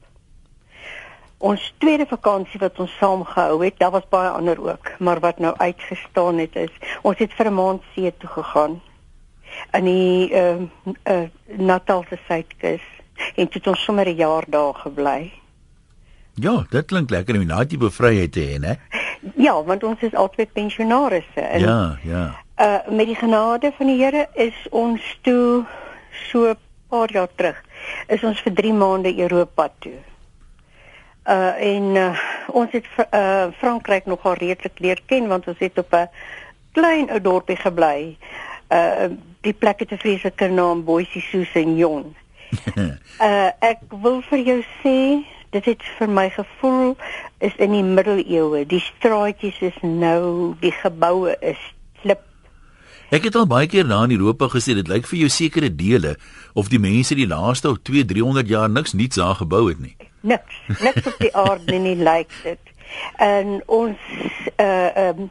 [1.38, 5.38] Ons tweede vakansie wat ons saam gehou het, daar was baie ander ook, maar wat
[5.38, 6.72] nou uitgestaan het is,
[7.02, 8.80] ons het vir 'n maand see toe gegaan
[9.72, 11.28] in die ehm uh, uh,
[11.58, 12.82] Natalse suidkus
[13.34, 15.32] en toe het ons sommer 'n jaar daar gebly.
[16.34, 18.78] Ja, dit klink lekker om na die bevryheid te hê, né?
[19.36, 22.34] Ja, want ons is altyd pensionarisse en Ja, ja.
[22.56, 25.64] uh met die genade van die Here is ons toe
[26.30, 26.54] so
[26.88, 27.58] paar jaar terug
[28.08, 29.98] is ons vir 3 maande Europa toe.
[31.28, 32.20] Uh en uh,
[32.56, 36.08] ons het uh Frankryk nogal redelik leer ken want ons het op 'n
[36.72, 38.16] klein ou dorpie gebly.
[38.70, 39.10] Uh
[39.40, 40.84] die plek het 'n vreeslike naam
[41.76, 42.14] Jon.
[43.28, 46.96] uh ek wil vir jou sê dit het vir my gevoel
[47.38, 48.66] is in die middeleeue.
[48.66, 51.60] Die straatjies is nou, die geboue is
[52.02, 52.27] klip
[53.08, 56.10] Ek het al baie keer daar in Europa gesê dit lyk vir jou sekere dele
[56.52, 59.96] of die mense die laaste 2, 300 jaar niks niets daar gebou het nie.
[60.20, 62.60] niks niks op die aarde nie lyk dit.
[63.16, 63.96] En ons
[64.60, 65.30] uh um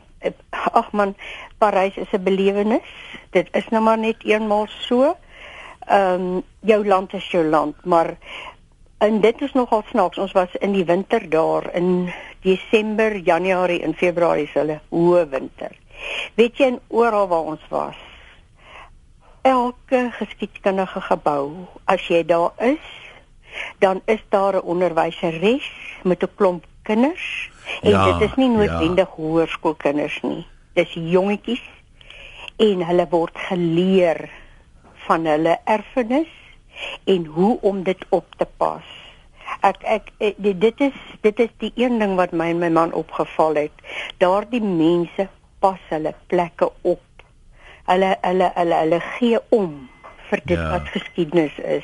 [0.49, 1.13] ag man
[1.61, 2.89] Parys is 'n belewenis.
[3.29, 5.13] Dit is nou maar net eenmaal so.
[5.85, 8.17] Ehm um, jou land is jou land maar
[8.97, 10.17] en dit is nogal snaaks.
[10.17, 12.09] Ons was in die winter daar in
[12.41, 15.77] Desember Januarie en Februarie is hulle hoë winter
[16.35, 17.97] weet jy en oral waar ons was
[19.41, 22.87] elke geskiedkundige gebou as jy daar is
[23.79, 25.67] dan is daar 'n onderwyseres
[26.03, 27.49] met 'n klomp kinders
[27.81, 29.15] en Ja, dit is nie noodwendig ja.
[29.15, 30.45] hoërskoolkinders nie.
[30.73, 31.63] Dis jongetjies
[32.55, 34.29] en hulle word geleer
[35.07, 36.31] van hulle erfenis
[37.03, 38.85] en hoe om dit op te pas.
[39.61, 42.93] Ek ek eh, dit is dit is die een ding wat my en my man
[42.93, 43.85] opgeval het.
[44.17, 45.27] Daardie mense
[45.59, 47.01] pas hulle plekke op.
[47.87, 49.89] Hulle hulle hulle hulle gee om
[50.29, 50.69] vir dit Ja.
[50.71, 51.83] wat geskiedenis is.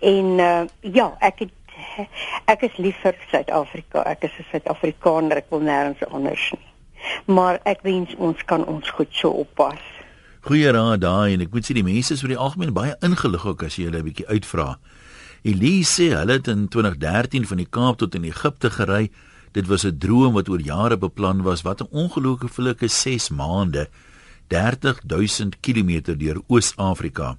[0.00, 1.52] En uh, ja, ek het
[2.46, 4.02] ek is lief vir Suid-Afrika.
[4.04, 5.36] Ek is 'n Suid-Afrikaner.
[5.36, 6.66] Ek wil nêrens anders nie.
[7.26, 9.80] Maar ek wens ons kan ons goed so oppas.
[10.40, 13.44] Goeie raad daai en ek moet sê die mense is oor die algemeen baie ingelig
[13.46, 14.78] ook as jy hulle 'n bietjie uitvra.
[15.44, 19.10] Elise sê hulle het in 2013 van die Kaap tot in Egipte gery.
[19.56, 21.62] Dit was 'n droom wat oor jare beplan was.
[21.62, 23.88] Wat 'n ongelooflike 6 maande.
[24.48, 27.38] 30000 km deur Oos-Afrika.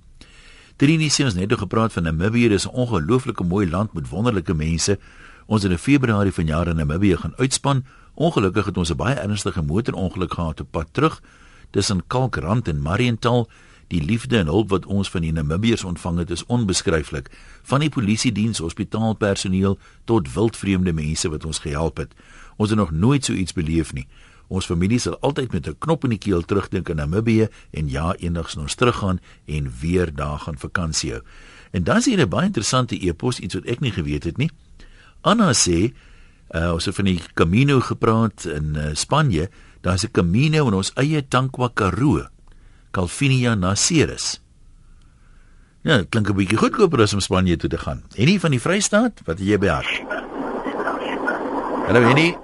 [0.78, 5.00] Sê ons net nou gepraat van Namibië, dis 'n ongelooflike mooi land met wonderlike mense.
[5.46, 7.86] Ons het in Februarie vanjaar in Namibië gaan uitspan.
[8.14, 11.22] Ongelukkig het ons 'n baie ernstige motorongeluk gehad op pad terug
[11.70, 13.50] tussen Kalkrand en Mariental.
[13.88, 17.30] Die liefde en hulp wat ons van die Namibiërs ontvang het, is onbeskryflik.
[17.64, 22.14] Van die polisie diens, hospitaalpersoneel tot wildvreemde mense wat ons gehelp het.
[22.58, 24.08] Ons het nog nooit so iets beleef nie.
[24.48, 28.16] Ons familie sal altyd met 'n knop in die keel terugdink aan Namibië en ja,
[28.16, 31.22] eendag sal ons teruggaan en weer daar gaan vakansie hou.
[31.72, 34.52] En dan is hier 'n baie interessante e-pos, iets wat ek nie geweet het nie.
[35.22, 35.94] Anna sê,
[36.52, 39.50] uh, ons het van die Camino gepraat in uh, Spanje.
[39.82, 42.28] Daar's 'n Camino in ons eie Tankwa Karoo,
[42.98, 44.42] Calvinia na Ceres.
[45.86, 48.02] Ja, dit klink 'n bietjie goedkoper as om Spanje toe te gaan.
[48.16, 50.02] En nie van die Vrystaat, wat jy by hart?
[51.88, 52.36] Hallo Henny.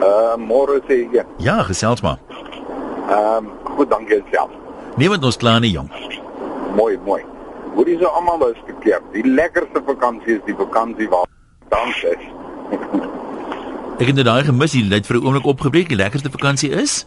[0.00, 1.26] Uh môre sê ek.
[1.38, 2.18] Ja, gesels maar.
[3.10, 4.50] Ehm um, goed, dankie self.
[4.96, 5.90] Nee, want ons klaar nie jong.
[6.76, 7.22] Mooi, mooi.
[7.74, 9.00] Hoe dis almal is gekeer.
[9.12, 11.28] Die lekkerste vakansie is die vakansie waar
[11.68, 12.24] dans is.
[14.00, 15.88] Ek het dit daai gemis, jy het vir 'n oomblik opgebreek.
[15.88, 17.04] Die lekkerste vakansie is?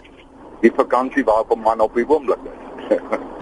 [0.61, 2.97] Die vakansie waar 'n man op die oomblik is.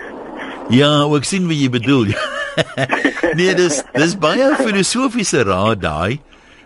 [0.70, 2.08] Ja, ek sien wat jy bedoel.
[3.38, 6.18] nee, dis dis baie filosofiese raad daai.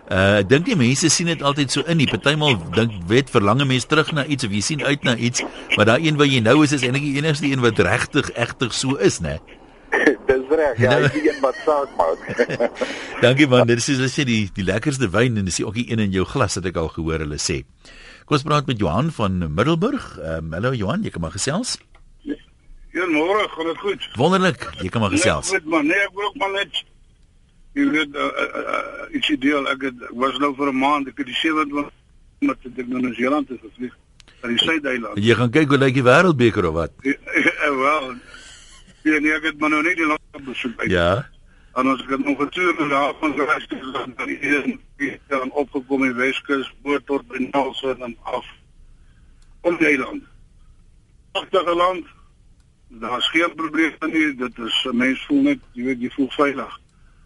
[0.10, 1.97] Uh ek dink die mense sien dit altyd so in.
[2.00, 5.16] Die partymal dink wet verlang 'n mens terug na iets of jy sien uit na
[5.16, 5.43] iets,
[5.76, 8.74] maar daai een wat jy nou is is eintlik die enigste een wat regtig egtig
[8.74, 9.36] so is, né?
[10.30, 10.78] Dis reg.
[10.80, 12.20] Ja, Nou- is een wat saak maak.
[13.22, 15.91] Dankie man, dit is hulle sê die die lekkerste wyn en dis die ook die
[15.91, 17.64] een in jou glas het ek al gehoor hulle sê.
[18.30, 20.03] Kom ons praat met Johan van Middelburg.
[20.21, 21.80] Ehm um, hallo Johan, jy kan maar gesels.
[22.93, 24.03] Goeiemôre, gaan dit goed?
[24.21, 25.49] Wonderlik, jy kan maar gesels.
[25.49, 26.84] Nee, goed man, nee, ek wil ook maar net
[27.73, 31.09] Jy weet uh, uh, uh, iets ideaal ek het ek was nou vir 'n maand
[31.09, 31.89] ek het die 27
[32.45, 33.97] met ek nou New Zealand te gevlieg
[34.43, 35.17] aan die Suid-eiland.
[35.17, 36.93] Jy gaan kyk hoe lyk die wêreldbeker of wat?
[37.59, 38.13] Ja, wel.
[39.09, 40.77] Ja, nee, ek het maar nou net die land besoek.
[40.86, 40.91] uit.
[40.91, 41.25] Ja.
[41.80, 46.03] En ons het nog getuur en daar van gereis het dan dan hier dan opgekom
[46.03, 48.45] in Weskus, boot tot by Nelson en af.
[49.61, 50.23] Om die eiland.
[51.32, 52.05] Pragtige land.
[52.88, 56.80] Daar's geen probleem nie, dit is 'n mens voel net, jy weet, jy voel veilig.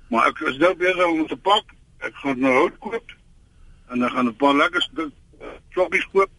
[0.07, 1.63] Maar ek is nou besig om te pak.
[1.97, 3.11] Ek gaan nou hout koop
[3.87, 5.11] en dan gaan 'n paar lekker stuk
[5.69, 6.29] klokkies koop.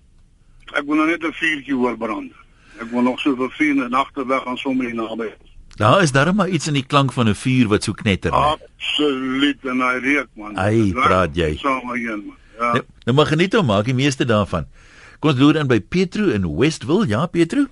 [0.72, 2.32] Ek wil nou net 'n vuurtjie hoor brand.
[2.78, 5.34] Ek wil nog vir vier nagte weg gaan sommer hier naby.
[5.76, 8.30] Daar is darem maar iets in die klank van 'n vuur wat so knetter.
[8.30, 10.58] Absoluut en hy reuk man.
[10.58, 11.56] Ai, praat jy.
[11.56, 12.36] Sommerheen man.
[12.58, 12.72] Ja.
[12.72, 14.66] Nou, nou maar geniet hom, maak die meeste daarvan.
[15.18, 17.06] Kom ons loer in by Petro in Westville.
[17.06, 17.66] Ja, Petro.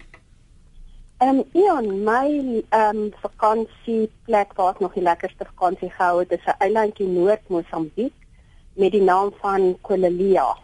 [1.23, 6.31] Ehm um, Ian, my ehm um, vakansieplek waar ek nog die lekkerste vakansie gehou het,
[6.31, 8.13] is 'n eilandjie Noord-Mosambiek
[8.75, 10.57] met die naam van Kolalia.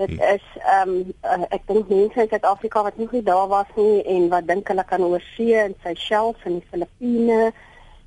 [0.00, 3.68] Dit is ehm um, uh, ek dink mense in Suid-Afrika wat nog nie daar was
[3.76, 7.50] nie en wat dink hulle kan oorsee in Seychelles en die Filippine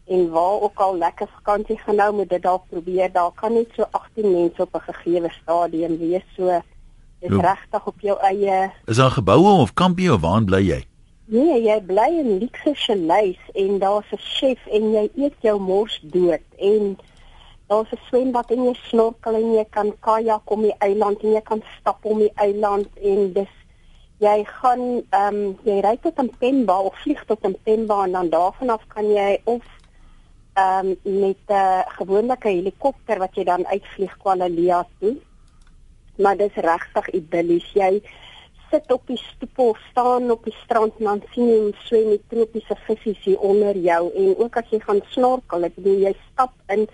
[0.10, 3.12] en waar ook al lekker vakansie gaan nou met dit dalk probeer.
[3.14, 6.26] Daar kan net so 18 mense op 'n gegeewe stadium wees.
[6.36, 6.62] So
[7.20, 10.82] dis regtig op jou eie Is daar geboue of kampie of waar bly jy?
[11.26, 16.00] Nee, jy bly in luxe chalets en daar's 'n chef en jy eet jou mors
[16.02, 16.98] dood en
[17.74, 21.44] daar's 'n swembad en jy snorkel en jy kan kajak om die eiland en jy
[21.52, 23.54] kan stap om die eiland en dis
[24.24, 28.70] jy gaan ehm um, jy ry tot Pemba of vlieg tot Pemba en dan daarvan
[28.70, 29.64] af kan jy of
[30.54, 35.16] ehm um, met 'n uh, gewone helikopter wat jy dan uitvlieg Lumpur toe.
[36.18, 37.72] Maar dis regtig idillies.
[37.74, 38.02] Jy
[38.70, 42.10] sit op die stoep of staan op die strand en dan sien jy hoe swem
[42.10, 46.14] die tropiese visse hier onder jou en ook as jy gaan snorkel, ek bedoel jy
[46.32, 46.88] stap in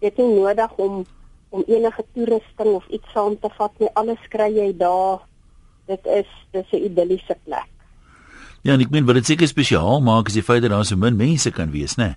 [0.00, 1.04] jy het nie nodig om
[1.50, 3.88] om enige toerusting of iets saam te vat nie.
[3.98, 5.24] Alles kry jy daar.
[5.90, 7.66] Dit is dis 'n idilliese plek.
[8.62, 10.96] Ja, en ek meen wat dit seker spesiaal maak is die feit dat daar so
[10.96, 12.14] min mense kan wees, né?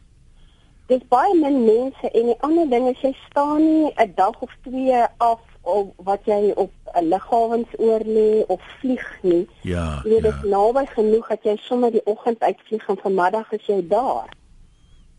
[0.92, 4.52] Dis baie min mense en die ander ding is jy staan nie 'n dag of
[4.62, 9.48] twee af of wat jy op 'n lughawens oor lê of vlieg nie.
[9.62, 10.02] Ja.
[10.04, 13.88] Jy weet dit naby genoeg dat jy sommer die oggend uitvlieg en vanmiddag is jy
[13.88, 14.28] daar.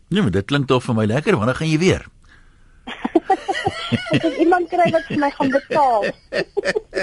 [0.07, 1.37] Nee, maar dit klink tog vir my lekker.
[1.37, 2.05] Wanneer gaan jy weer?
[4.43, 6.07] Iemand kry wat vir my gaan betaal.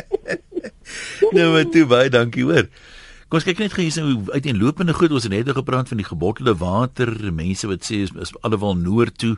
[1.37, 2.69] nou maar toe baie dankie hoor.
[3.33, 5.15] Kom ons kyk net gou hier so uiteenlopende goed.
[5.17, 7.09] Ons net gepraat van die gebottelde water.
[7.33, 9.37] Mense wat sê is, is alhoewel noord toe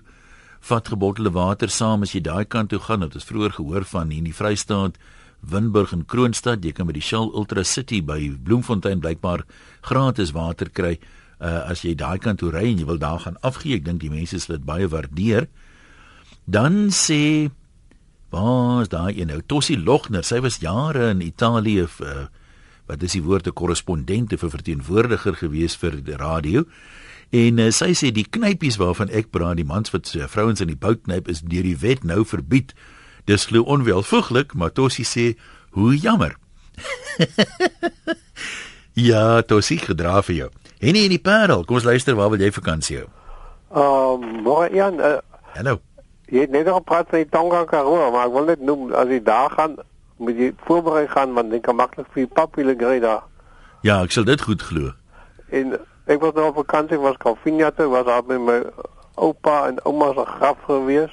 [0.64, 3.04] vat gebottelde water saam as jy daai kant toe gaan.
[3.04, 4.96] Dit is vroeër gehoor van hier in die Vrystaat,
[5.44, 6.64] Winburg en Kroonstad.
[6.64, 9.44] Jy kan by die Shell Ultra City by Bloemfontein blykbaar
[9.84, 13.38] gratis water kry uh, as jy daai kant toe ry en jy wil daar gaan
[13.44, 13.76] afgee.
[13.76, 15.46] Ek dink die mense sal dit baie waardeer.
[16.44, 17.50] Dan sê
[18.34, 22.28] was daai een nou Tossie Logner, sy was jare in Italië vir
[22.86, 26.64] wat is die woord 'n korrespondente vir verteenwoordiger gewees vir die radio.
[27.30, 30.68] En uh, sy sê die knypies waarvan ek praat, die mans wat uh, vrouens in
[30.68, 32.74] die bout knyp is deur die wet nou verbied.
[33.24, 35.36] Dis glo onwelvoeglik, maar Tossie sê
[35.70, 36.36] hoe jammer.
[39.08, 40.50] ja, Tossie gedra vir jou.
[40.78, 43.08] Henny in die Parel, kom ons luister waar wil jy vakansie hou?
[43.74, 45.18] Ehm, um, maar Jan, uh,
[45.54, 45.80] Hallo.
[46.26, 49.10] Jy het net nog gepraat van die Tonga Karoo, maar ek wil net noem as
[49.12, 49.76] jy daar gaan,
[50.16, 53.24] moet jy voorberei gaan want jy kan maklik vir die papwiele kry daar.
[53.84, 54.92] Ja, ek sal dit goed glo.
[55.52, 55.74] En
[56.06, 58.58] ek was nou op vakansie was Calvinia toe, was daar met my
[59.20, 61.12] oupa en ouma se graf gewees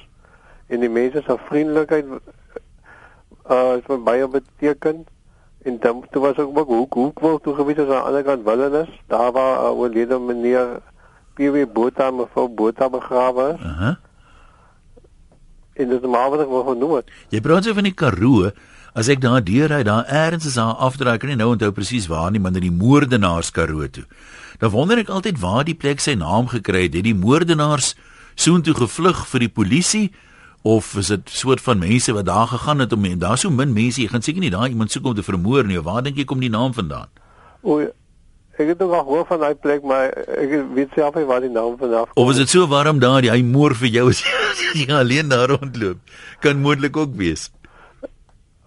[0.72, 2.08] en die mense se vriendelikheid
[3.50, 5.04] uh is my baie beteken.
[5.62, 8.46] En dan toe was ek ook hoek hoek wil toe gewees aan die ander kant
[8.46, 8.90] Willenis.
[9.06, 10.80] Daar waar uh, oorlede meneer
[11.34, 13.60] PW Botha mevrou Botha begrawe is.
[13.60, 13.94] Uh -huh.
[15.74, 17.10] En dit is maar wat ek wil genoem het.
[17.32, 18.50] Jy praat so van die Karoo.
[18.92, 22.28] As ek daar deurry, daar eers is daar afdraai, kan nie nou onthou presies waar
[22.30, 24.04] nie, maar in die moordenaars Karoo toe.
[24.60, 26.98] Dan wonder ek altyd waar die plek sy naam gekry het.
[26.98, 27.94] Het die moordenaars
[28.36, 30.04] soontoe gevlug vir die polisie
[30.62, 33.72] of is dit soort van mense wat daar gegaan het om en daar so min
[33.74, 35.80] mense, jy gaan seker nie daar iemand soek om te vermoor nie.
[35.80, 37.08] Waar dink jy kom die naam vandaan?
[37.62, 37.80] O,
[38.58, 41.50] ek het ook al gehoor van daai plek, maar ek weet self nie waar die
[41.50, 44.22] naam vandaan Of is dit so warm daar, hy moor vir jou as
[44.76, 45.98] jy alleen daar rondloop?
[46.40, 47.50] Kan moontlik ook wees.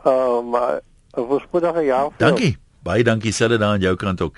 [0.06, 0.82] Uh, maar
[1.12, 2.10] voorspoedige jaar.
[2.18, 2.58] Dankie.
[2.86, 4.38] Baie dankie selfe daar aan jou kant ook.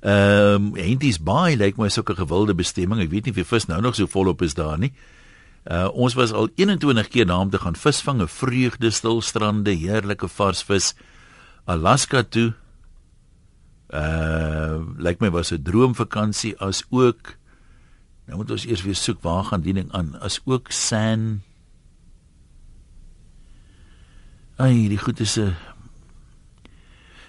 [0.00, 3.00] Ehm um, Henties Bay lyk my sulke gewilde bestemming.
[3.02, 4.92] Ek weet nie of die vis nou nog so volop is daar nie.
[5.66, 9.70] Uh ons was al 21 keer daar om te gaan visvang, 'n vreugde stil strande,
[9.70, 10.94] heerlike vars vis.
[11.64, 12.52] Alaska toe.
[13.90, 17.36] Uh lyk my was 'n droomvakansie as ook
[18.26, 20.18] Nou moet ons eers weer soek waar gaan die ding aan.
[20.18, 21.42] As ook San
[24.56, 25.54] Ai, die goed is 'n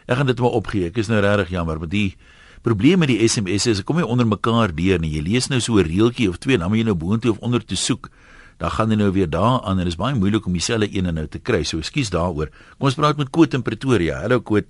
[0.07, 0.87] Ek gaan dit maar opgee.
[0.87, 2.15] Ek is nou regtig jammer, maar die
[2.63, 5.11] probleem met die SMS is, ek kom nie onder mekaar deur nie.
[5.11, 7.65] Jy lees nou so 'n reeltjie of twee, dan moet jy nou boontoe of onder
[7.65, 8.09] toe soek.
[8.57, 11.13] Dan gaan jy nou weer daar aan en dit is baie moeilik om dieselfde een
[11.13, 11.63] nou te kry.
[11.63, 12.49] So ekskuus daaroor.
[12.77, 14.21] Kom ons praat met Koot in Pretoria.
[14.21, 14.65] Hallo Koot.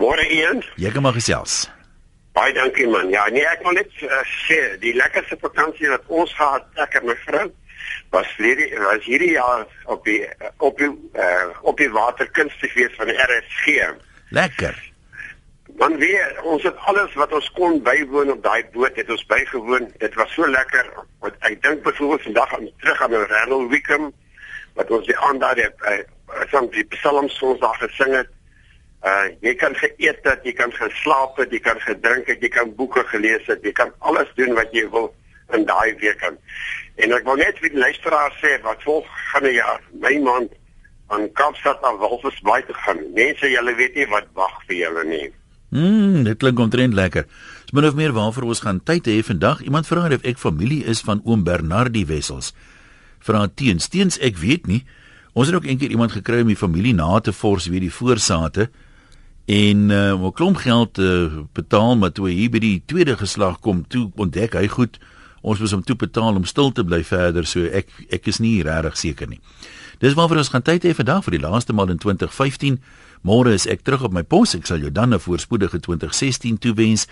[0.00, 0.62] Môre een.
[0.80, 1.66] Jy kan maar gesels.
[2.32, 3.10] Baie dankie man.
[3.12, 7.10] Ja, nee, ek wil net uh, sê die lekkerste vakansie wat ons gehad, ek en
[7.10, 7.48] my vrou,
[8.14, 10.22] was hierdie was hierdie jaar op die
[10.64, 13.76] op die uh, op die waterkunstefees van die RSG.
[14.32, 14.78] Lekker.
[15.78, 19.92] Man weer, ons het alles wat ons kon bywoon op daai boot het ons bygewoon.
[20.00, 20.88] Dit was so lekker.
[21.20, 24.10] Want ek dink byvoorbeeld vandag aan terug aan Randall Wickham
[24.80, 26.00] wat ons die aand daar het uh,
[26.48, 28.32] soms die psalms ons daar gesing het.
[29.00, 32.74] Uh jy kan geëet het, jy kan geslaap het, jy kan gedrink het, jy kan
[32.76, 35.08] boeke gelees het, jy kan alles doen wat jy wil
[35.56, 36.36] in daai week aan.
[37.00, 40.52] En ek wil net vir die luisteraars sê wat volgende jaar my maand
[41.10, 43.00] aan Kaapstad na Walvisbaai te gaan.
[43.16, 45.28] Mense, julle weet nie wat wag vir julle nie.
[45.70, 47.26] Mm, dit klink omtrent lekker.
[47.64, 49.62] Dis min of meer waarvoor ons gaan tyd hê vandag.
[49.66, 52.52] Iemand vra of ek familie is van oom Bernardie Wessels.
[53.24, 54.84] Vra teens, teens ek weet nie.
[55.32, 58.68] Ons het ook eendag iemand gekry om die familie na te vors wie die voorsate
[59.50, 63.58] en uh, 'n klomp geld uh, betaal maar toe hy hier by die tweede geslag
[63.60, 64.98] kom, toe ontdek hy goed
[65.42, 68.62] ons moet hom toe betaal om stil te bly verder so ek ek is nie
[68.62, 69.40] regtig seker nie.
[70.00, 72.78] Dis waarvoor ons gaan tyd hê vandag vir die laaste maal in 2015.
[73.22, 74.54] Môre is ek terug op my pos.
[74.54, 77.06] Ek sal jou dan 'n voorspoedige 2016 toewens.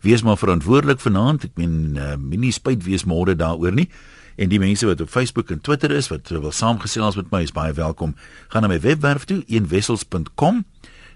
[0.00, 1.44] Wees maar verantwoordelik vanaand.
[1.44, 3.88] Ek meen uh, minie spyt wees môre daaroor nie.
[4.36, 7.52] En die mense wat op Facebook en Twitter is wat wil saamgesels met my is
[7.52, 8.14] baie welkom.
[8.48, 10.64] Gaan na my webwerf toe eenwessels.com.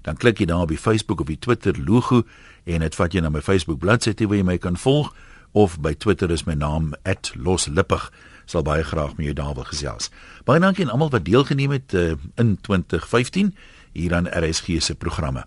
[0.06, 2.22] Dan klik jy daar op die Facebook of die Twitter logo
[2.64, 5.10] en dit vat jou na my Facebook bladsy toe waar jy my kan volg
[5.52, 6.92] of by Twitter is my naam
[7.34, 8.10] @loslippig
[8.46, 10.10] sal baie graag met jou daar wil gesels.
[10.44, 13.54] Baie dankie aan almal wat deelgeneem het uh, in 2015
[13.92, 15.46] hier aan RSG se programme.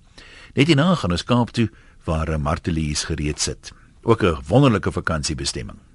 [0.54, 1.70] Net hierna gaan ons Kaap toe
[2.04, 3.72] waar Martelies gereed sit.
[4.04, 5.89] Ook 'n wonderlike vakansiebestemming.